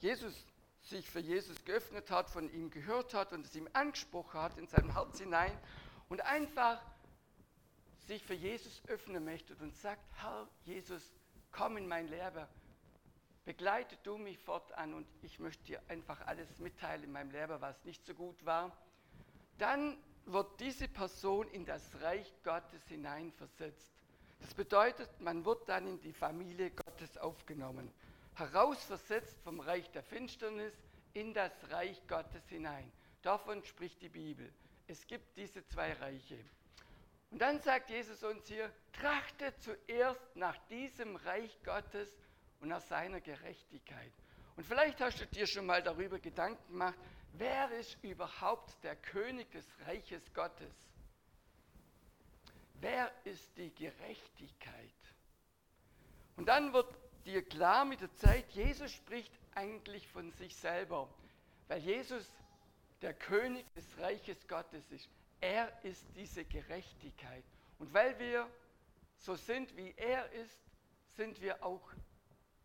Jesus 0.00 0.46
sich 0.82 1.10
für 1.10 1.20
Jesus 1.20 1.62
geöffnet 1.64 2.10
hat, 2.10 2.30
von 2.30 2.50
ihm 2.52 2.70
gehört 2.70 3.12
hat 3.12 3.32
und 3.32 3.44
es 3.44 3.54
ihm 3.54 3.68
angesprochen 3.74 4.40
hat 4.40 4.56
in 4.56 4.66
sein 4.66 4.92
Herz 4.92 5.18
hinein 5.18 5.56
und 6.08 6.22
einfach 6.22 6.80
sich 8.06 8.24
für 8.24 8.34
Jesus 8.34 8.82
öffnen 8.88 9.24
möchte 9.24 9.54
und 9.56 9.76
sagt, 9.76 10.02
Herr 10.14 10.48
Jesus, 10.64 11.12
komm 11.52 11.76
in 11.76 11.86
mein 11.86 12.08
Leben, 12.08 12.46
begleite 13.44 13.96
du 14.02 14.16
mich 14.16 14.38
fortan 14.38 14.94
und 14.94 15.06
ich 15.22 15.38
möchte 15.38 15.62
dir 15.64 15.82
einfach 15.88 16.26
alles 16.26 16.58
mitteilen 16.58 17.04
in 17.04 17.12
meinem 17.12 17.30
Leben, 17.30 17.60
was 17.60 17.84
nicht 17.84 18.04
so 18.06 18.14
gut 18.14 18.44
war, 18.44 18.76
dann 19.60 19.96
wird 20.26 20.60
diese 20.60 20.88
Person 20.88 21.48
in 21.48 21.64
das 21.64 22.00
Reich 22.00 22.32
Gottes 22.42 22.86
hineinversetzt. 22.88 23.92
Das 24.40 24.54
bedeutet, 24.54 25.08
man 25.20 25.44
wird 25.44 25.68
dann 25.68 25.86
in 25.86 26.00
die 26.00 26.12
Familie 26.12 26.70
Gottes 26.70 27.18
aufgenommen, 27.18 27.92
herausversetzt 28.34 29.38
vom 29.42 29.60
Reich 29.60 29.90
der 29.90 30.02
Finsternis 30.02 30.72
in 31.12 31.34
das 31.34 31.52
Reich 31.70 32.00
Gottes 32.06 32.48
hinein. 32.48 32.90
Davon 33.22 33.62
spricht 33.64 34.00
die 34.00 34.08
Bibel. 34.08 34.50
Es 34.86 35.06
gibt 35.06 35.36
diese 35.36 35.66
zwei 35.66 35.92
Reiche. 35.92 36.38
Und 37.30 37.40
dann 37.40 37.60
sagt 37.60 37.90
Jesus 37.90 38.22
uns 38.24 38.46
hier, 38.48 38.72
trachtet 38.92 39.60
zuerst 39.62 40.36
nach 40.36 40.56
diesem 40.68 41.16
Reich 41.16 41.56
Gottes 41.62 42.08
und 42.60 42.68
nach 42.68 42.80
seiner 42.80 43.20
Gerechtigkeit. 43.20 44.12
Und 44.56 44.66
vielleicht 44.66 45.00
hast 45.00 45.20
du 45.20 45.26
dir 45.26 45.46
schon 45.46 45.66
mal 45.66 45.82
darüber 45.82 46.18
Gedanken 46.18 46.72
gemacht, 46.72 46.98
wer 47.32 47.70
ist 47.72 47.96
überhaupt 48.02 48.82
der 48.82 48.96
König 48.96 49.50
des 49.52 49.66
Reiches 49.86 50.22
Gottes? 50.34 50.74
Wer 52.80 53.12
ist 53.24 53.56
die 53.56 53.74
Gerechtigkeit? 53.74 54.90
Und 56.36 56.46
dann 56.46 56.72
wird 56.72 56.88
dir 57.26 57.44
klar 57.44 57.84
mit 57.84 58.00
der 58.00 58.12
Zeit, 58.14 58.50
Jesus 58.52 58.90
spricht 58.92 59.32
eigentlich 59.54 60.08
von 60.08 60.30
sich 60.32 60.56
selber, 60.56 61.08
weil 61.68 61.80
Jesus 61.80 62.30
der 63.02 63.14
König 63.14 63.70
des 63.74 63.84
Reiches 63.98 64.46
Gottes 64.48 64.90
ist. 64.90 65.08
Er 65.40 65.72
ist 65.84 66.04
diese 66.16 66.44
Gerechtigkeit. 66.44 67.44
Und 67.78 67.92
weil 67.92 68.18
wir 68.18 68.48
so 69.16 69.36
sind, 69.36 69.74
wie 69.76 69.92
er 69.96 70.30
ist, 70.32 70.58
sind 71.16 71.40
wir 71.40 71.62
auch 71.64 71.82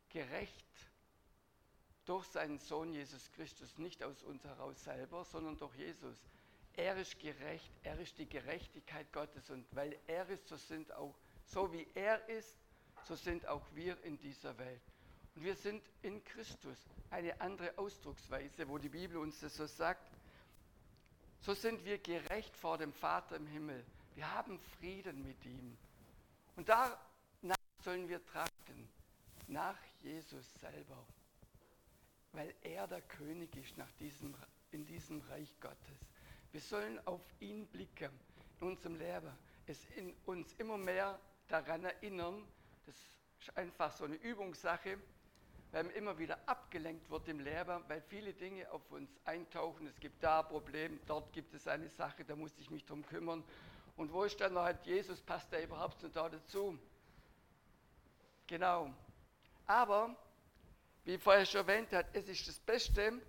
gerecht 0.09 0.65
durch 2.05 2.25
seinen 2.27 2.59
Sohn 2.59 2.93
Jesus 2.93 3.31
Christus, 3.33 3.77
nicht 3.77 4.03
aus 4.03 4.23
uns 4.23 4.43
heraus 4.43 4.83
selber, 4.83 5.25
sondern 5.25 5.57
durch 5.57 5.75
Jesus. 5.75 6.17
Er 6.75 6.97
ist 6.97 7.19
gerecht, 7.19 7.71
er 7.83 7.99
ist 7.99 8.17
die 8.17 8.27
Gerechtigkeit 8.27 9.11
Gottes 9.11 9.49
und 9.49 9.65
weil 9.75 9.97
er 10.07 10.27
ist, 10.29 10.47
so 10.47 10.57
sind 10.57 10.91
auch, 10.93 11.15
so 11.45 11.71
wie 11.71 11.87
er 11.95 12.27
ist, 12.29 12.55
so 13.05 13.15
sind 13.15 13.47
auch 13.47 13.63
wir 13.73 14.01
in 14.03 14.17
dieser 14.19 14.57
Welt. 14.57 14.81
Und 15.35 15.43
wir 15.43 15.55
sind 15.55 15.83
in 16.01 16.23
Christus, 16.23 16.77
eine 17.09 17.39
andere 17.41 17.77
Ausdrucksweise, 17.77 18.67
wo 18.67 18.77
die 18.77 18.89
Bibel 18.89 19.17
uns 19.17 19.39
das 19.39 19.55
so 19.55 19.65
sagt. 19.65 20.11
So 21.41 21.53
sind 21.53 21.83
wir 21.85 21.97
gerecht 21.99 22.55
vor 22.55 22.77
dem 22.77 22.93
Vater 22.93 23.35
im 23.35 23.47
Himmel. 23.47 23.85
Wir 24.15 24.31
haben 24.33 24.59
Frieden 24.79 25.23
mit 25.23 25.45
ihm. 25.45 25.77
Und 26.55 26.69
danach 26.69 27.57
sollen 27.83 28.07
wir 28.07 28.25
trachten, 28.25 28.89
nach 29.47 29.77
Jesus 30.01 30.45
selber, 30.59 31.05
weil 32.35 32.53
er 32.61 32.87
der 32.87 33.01
König 33.01 33.55
ist 33.55 33.77
nach 33.77 33.91
diesem, 33.93 34.35
in 34.71 34.85
diesem 34.85 35.21
Reich 35.29 35.53
Gottes. 35.59 35.99
Wir 36.51 36.61
sollen 36.61 36.99
auf 37.07 37.21
ihn 37.39 37.65
blicken 37.67 38.11
in 38.59 38.67
unserem 38.67 38.95
Leben, 38.95 39.31
es 39.67 39.85
in 39.95 40.13
uns 40.25 40.53
immer 40.57 40.77
mehr 40.77 41.19
daran 41.47 41.83
erinnern, 41.83 42.45
das 42.85 42.95
ist 42.95 43.57
einfach 43.57 43.91
so 43.91 44.05
eine 44.05 44.15
Übungssache, 44.15 44.97
weil 45.71 45.83
man 45.83 45.93
immer 45.93 46.17
wieder 46.17 46.37
abgelenkt 46.45 47.09
wird 47.09 47.27
im 47.27 47.39
Leben, 47.39 47.83
weil 47.87 48.01
viele 48.01 48.33
Dinge 48.33 48.71
auf 48.71 48.89
uns 48.91 49.09
eintauchen. 49.25 49.87
Es 49.87 49.99
gibt 49.99 50.23
da 50.23 50.39
ein 50.39 50.47
Problem, 50.47 50.99
dort 51.05 51.33
gibt 51.33 51.53
es 51.53 51.67
eine 51.67 51.89
Sache, 51.89 52.23
da 52.23 52.35
muss 52.35 52.57
ich 52.59 52.69
mich 52.69 52.85
drum 52.85 53.05
kümmern. 53.05 53.43
Und 53.97 54.13
wo 54.13 54.23
ist 54.23 54.39
dann 54.39 54.53
noch 54.53 54.63
halt 54.63 54.85
Jesus, 54.85 55.21
passt 55.21 55.51
der 55.51 55.63
überhaupt 55.63 56.01
noch 56.03 56.11
da 56.11 56.29
dazu? 56.29 56.77
Genau. 58.47 58.93
Aber, 59.65 60.15
wie 61.05 61.17
vorher 61.17 61.45
schon 61.45 61.61
erwähnt 61.61 61.93
habe, 61.93 62.07
es 62.13 62.27
ist 62.27 62.47
das 62.47 62.59
Beste, 62.59 63.21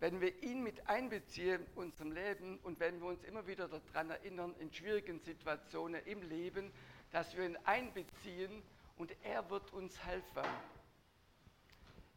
wenn 0.00 0.20
wir 0.20 0.42
ihn 0.42 0.62
mit 0.62 0.88
einbeziehen 0.88 1.60
in 1.60 1.82
unserem 1.82 2.12
Leben 2.12 2.58
und 2.62 2.78
wenn 2.78 3.00
wir 3.00 3.08
uns 3.08 3.24
immer 3.24 3.46
wieder 3.46 3.68
daran 3.68 4.10
erinnern, 4.10 4.54
in 4.60 4.72
schwierigen 4.72 5.18
Situationen 5.18 6.00
im 6.06 6.22
Leben, 6.22 6.72
dass 7.10 7.36
wir 7.36 7.44
ihn 7.44 7.58
einbeziehen 7.64 8.62
und 8.96 9.12
er 9.24 9.50
wird 9.50 9.72
uns 9.72 10.02
helfen 10.04 10.44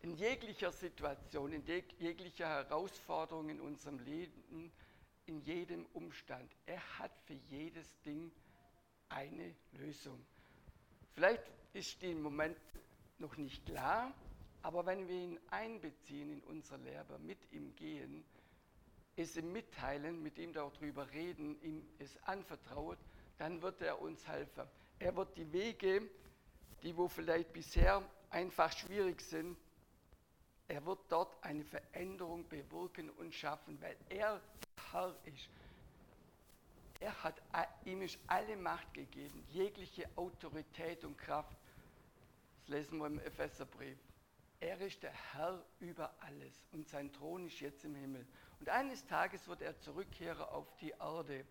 in 0.04 0.16
jeglicher 0.16 0.72
Situation, 0.72 1.54
in 1.54 1.64
jeglicher 1.66 2.48
Herausforderung 2.48 3.50
in 3.50 3.60
unserem 3.60 4.00
Leben, 4.00 4.72
in 5.26 5.42
jedem 5.42 5.86
Umstand. 5.94 6.52
Er 6.66 6.82
hat 7.00 7.12
für 7.26 7.36
jedes 7.50 8.00
Ding 8.02 8.32
eine 9.10 9.56
Lösung. 9.74 10.24
Vielleicht 11.14 11.44
ist 11.74 12.02
die 12.02 12.12
im 12.12 12.22
Moment 12.22 12.58
noch 13.20 13.38
nicht 13.38 13.66
klar, 13.66 14.14
aber 14.64 14.86
wenn 14.86 15.08
wir 15.08 15.16
ihn 15.16 15.40
einbeziehen 15.50 16.32
in 16.32 16.42
unser 16.44 16.78
Lehre, 16.78 17.20
mit 17.20 17.40
ihm 17.52 17.76
gehen, 17.76 18.24
es 19.16 19.36
ihm 19.36 19.52
mitteilen, 19.52 20.22
mit 20.22 20.38
ihm 20.38 20.54
darüber 20.54 21.12
reden, 21.12 21.62
ihm 21.62 21.86
es 22.00 22.18
anvertraut, 22.24 22.98
dann 23.38 23.62
wird 23.62 23.82
er 23.82 24.02
uns 24.02 24.28
helfen. 24.28 24.64
Er 25.00 25.16
wird 25.16 25.36
die 25.36 25.52
Wege, 25.52 26.08
die 26.84 26.96
wo 26.96 27.08
vielleicht 27.08 27.52
bisher 27.54 28.04
einfach 28.30 28.72
schwierig 28.72 29.22
sind, 29.22 29.58
er 30.68 30.86
wird 30.86 31.00
dort 31.10 31.44
eine 31.44 31.66
Veränderung 31.66 32.48
bewirken 32.48 33.10
und 33.10 33.34
schaffen, 33.34 33.82
weil 33.82 33.98
er 34.08 34.40
Herr 34.92 35.14
ist. 35.26 35.50
Er 37.02 37.24
hat 37.24 37.42
ihm 37.84 38.02
ist 38.04 38.18
alle 38.28 38.56
Macht 38.56 38.94
gegeben, 38.94 39.44
jegliche 39.50 40.08
Autorität 40.16 41.04
und 41.04 41.18
Kraft. 41.18 41.58
Das 42.62 42.70
lesen 42.70 43.00
wir 43.00 43.08
im 43.08 43.20
Epheserbrief. 43.20 43.98
Er 44.62 44.80
ist 44.80 45.02
der 45.02 45.12
Herr 45.34 45.66
über 45.80 46.14
alles 46.20 46.68
und 46.72 46.88
sein 46.88 47.12
Thron 47.12 47.48
ist 47.48 47.60
jetzt 47.62 47.84
im 47.84 47.96
Himmel. 47.96 48.28
Und 48.60 48.70
eines 48.70 49.04
Tages 49.08 49.48
wird 49.48 49.64
er 49.64 49.76
zurückkehren 49.80 50.44
auf 50.44 50.68
die 50.78 50.92
Erde. 50.92 51.44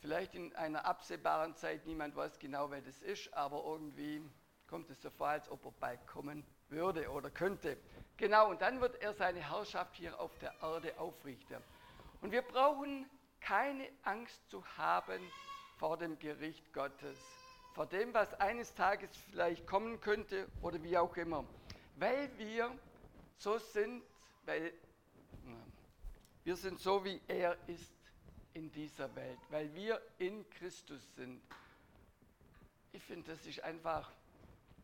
Vielleicht 0.00 0.34
in 0.34 0.54
einer 0.54 0.84
absehbaren 0.84 1.54
Zeit, 1.56 1.86
niemand 1.86 2.14
weiß 2.14 2.38
genau, 2.38 2.70
wer 2.70 2.82
das 2.82 3.00
ist, 3.00 3.32
aber 3.32 3.64
irgendwie 3.64 4.22
kommt 4.66 4.90
es 4.90 5.00
so 5.00 5.08
vor, 5.08 5.28
als 5.28 5.50
ob 5.50 5.64
er 5.64 5.72
bald 5.80 6.06
kommen 6.06 6.44
würde 6.68 7.10
oder 7.10 7.30
könnte. 7.30 7.78
Genau, 8.18 8.50
und 8.50 8.60
dann 8.60 8.82
wird 8.82 9.00
er 9.00 9.14
seine 9.14 9.40
Herrschaft 9.40 9.96
hier 9.96 10.20
auf 10.20 10.38
der 10.40 10.54
Erde 10.60 10.98
aufrichten. 10.98 11.62
Und 12.20 12.32
wir 12.32 12.42
brauchen 12.42 13.08
keine 13.40 13.88
Angst 14.02 14.46
zu 14.50 14.62
haben 14.76 15.22
vor 15.78 15.96
dem 15.96 16.18
Gericht 16.18 16.70
Gottes, 16.74 17.18
vor 17.72 17.86
dem, 17.86 18.12
was 18.14 18.34
eines 18.34 18.74
Tages 18.74 19.10
vielleicht 19.30 19.66
kommen 19.66 20.00
könnte 20.00 20.48
oder 20.62 20.82
wie 20.82 20.96
auch 20.98 21.16
immer, 21.16 21.44
weil 21.96 22.30
wir 22.38 22.76
so 23.38 23.58
sind, 23.58 24.02
weil 24.44 24.72
wir 26.44 26.56
sind 26.56 26.80
so, 26.80 27.04
wie 27.04 27.20
er 27.28 27.56
ist 27.68 27.92
in 28.54 28.72
dieser 28.72 29.14
Welt, 29.14 29.38
weil 29.50 29.72
wir 29.74 30.00
in 30.18 30.48
Christus 30.50 31.00
sind. 31.14 31.40
Ich 32.92 33.02
finde, 33.02 33.30
das 33.30 33.46
ist 33.46 33.62
einfach 33.62 34.10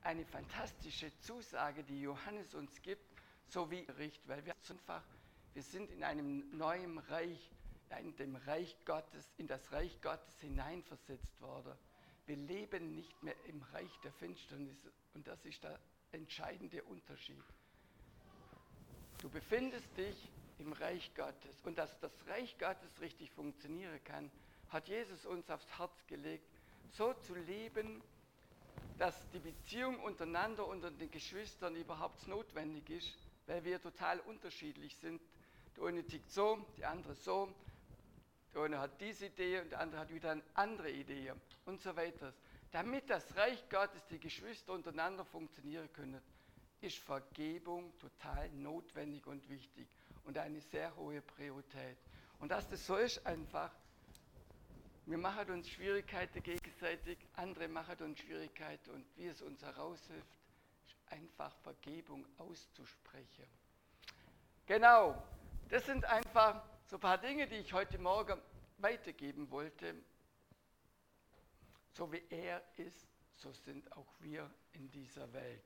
eine 0.02 0.24
fantastische 0.24 1.10
Zusage, 1.20 1.82
die 1.82 2.00
Johannes 2.00 2.54
uns 2.54 2.80
gibt, 2.82 3.02
so 3.48 3.70
wie 3.70 3.84
Gericht, 3.84 4.22
weil 4.28 4.44
wir 4.44 4.54
einfach, 4.68 5.02
wir 5.54 5.62
sind 5.62 5.90
in 5.90 6.04
einem 6.04 6.56
neuen 6.56 6.98
Reich, 6.98 7.50
in 8.00 8.14
dem 8.16 8.36
Reich 8.36 8.76
Gottes, 8.84 9.32
in 9.38 9.46
das 9.46 9.72
Reich 9.72 10.00
Gottes 10.02 10.38
hineinversetzt 10.40 11.40
worden. 11.40 11.72
Wir 12.26 12.36
leben 12.36 12.94
nicht 12.94 13.22
mehr 13.22 13.36
im 13.46 13.62
Reich 13.72 14.00
der 14.02 14.12
Finsternis 14.12 14.76
und 15.14 15.26
das 15.26 15.44
ist 15.44 15.62
der 15.62 15.78
entscheidende 16.12 16.82
Unterschied. 16.82 17.42
Du 19.20 19.30
befindest 19.30 19.96
dich 19.96 20.30
im 20.58 20.72
Reich 20.72 21.14
Gottes 21.14 21.60
und 21.64 21.78
dass 21.78 21.98
das 22.00 22.12
Reich 22.26 22.58
Gottes 22.58 23.00
richtig 23.00 23.30
funktionieren 23.30 24.02
kann, 24.04 24.30
hat 24.70 24.88
Jesus 24.88 25.24
uns 25.24 25.48
aufs 25.50 25.78
Herz 25.78 26.06
gelegt, 26.06 26.48
so 26.90 27.12
zu 27.14 27.34
leben, 27.34 28.02
dass 28.98 29.28
die 29.30 29.38
Beziehung 29.38 30.00
untereinander, 30.00 30.66
unter 30.66 30.90
den 30.90 31.10
Geschwistern 31.10 31.76
überhaupt 31.76 32.26
notwendig 32.26 32.88
ist, 32.90 33.16
weil 33.46 33.62
wir 33.64 33.80
total 33.80 34.20
unterschiedlich 34.20 34.96
sind. 34.96 35.20
Der 35.76 35.84
eine 35.84 36.04
tickt 36.04 36.30
so, 36.30 36.58
der 36.78 36.90
andere 36.90 37.14
so, 37.14 37.54
der 38.56 38.64
eine 38.64 38.78
hat 38.80 39.00
diese 39.00 39.26
Idee 39.26 39.60
und 39.60 39.70
der 39.70 39.80
andere 39.80 40.00
hat 40.00 40.10
wieder 40.10 40.30
eine 40.30 40.42
andere 40.54 40.90
Idee 40.90 41.32
und 41.66 41.80
so 41.80 41.94
weiter. 41.94 42.32
Damit 42.72 43.10
das 43.10 43.36
Reich 43.36 43.68
Gottes, 43.68 44.06
die 44.06 44.18
Geschwister 44.18 44.72
untereinander 44.72 45.26
funktionieren 45.26 45.92
können, 45.92 46.20
ist 46.80 46.98
Vergebung 46.98 47.92
total 47.98 48.48
notwendig 48.50 49.26
und 49.26 49.46
wichtig 49.50 49.86
und 50.24 50.38
eine 50.38 50.60
sehr 50.60 50.94
hohe 50.96 51.20
Priorität. 51.20 51.98
Und 52.38 52.50
dass 52.50 52.68
das 52.68 52.86
so 52.86 52.96
ist 52.96 53.24
einfach, 53.26 53.70
wir 55.04 55.18
machen 55.18 55.50
uns 55.50 55.68
Schwierigkeiten 55.68 56.42
gegenseitig, 56.42 57.18
andere 57.34 57.68
machen 57.68 57.98
uns 58.00 58.18
Schwierigkeiten 58.20 58.90
und 58.90 59.06
wie 59.16 59.26
es 59.26 59.42
uns 59.42 59.62
heraushilft, 59.62 60.38
einfach 61.10 61.54
Vergebung 61.62 62.24
auszusprechen. 62.38 63.46
Genau, 64.66 65.22
das 65.68 65.84
sind 65.84 66.04
einfach 66.06 66.62
so 66.86 66.96
ein 66.96 67.00
paar 67.00 67.18
Dinge, 67.18 67.48
die 67.48 67.56
ich 67.56 67.72
heute 67.72 67.98
Morgen 67.98 68.40
weitergeben 68.78 69.50
wollte. 69.50 69.94
So 71.94 72.12
wie 72.12 72.22
er 72.30 72.62
ist, 72.76 73.08
so 73.36 73.52
sind 73.52 73.90
auch 73.92 74.14
wir 74.20 74.48
in 74.72 74.90
dieser 74.90 75.32
Welt. 75.32 75.64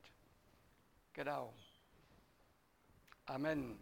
Genau. 1.13 1.53
Amen. 3.25 3.77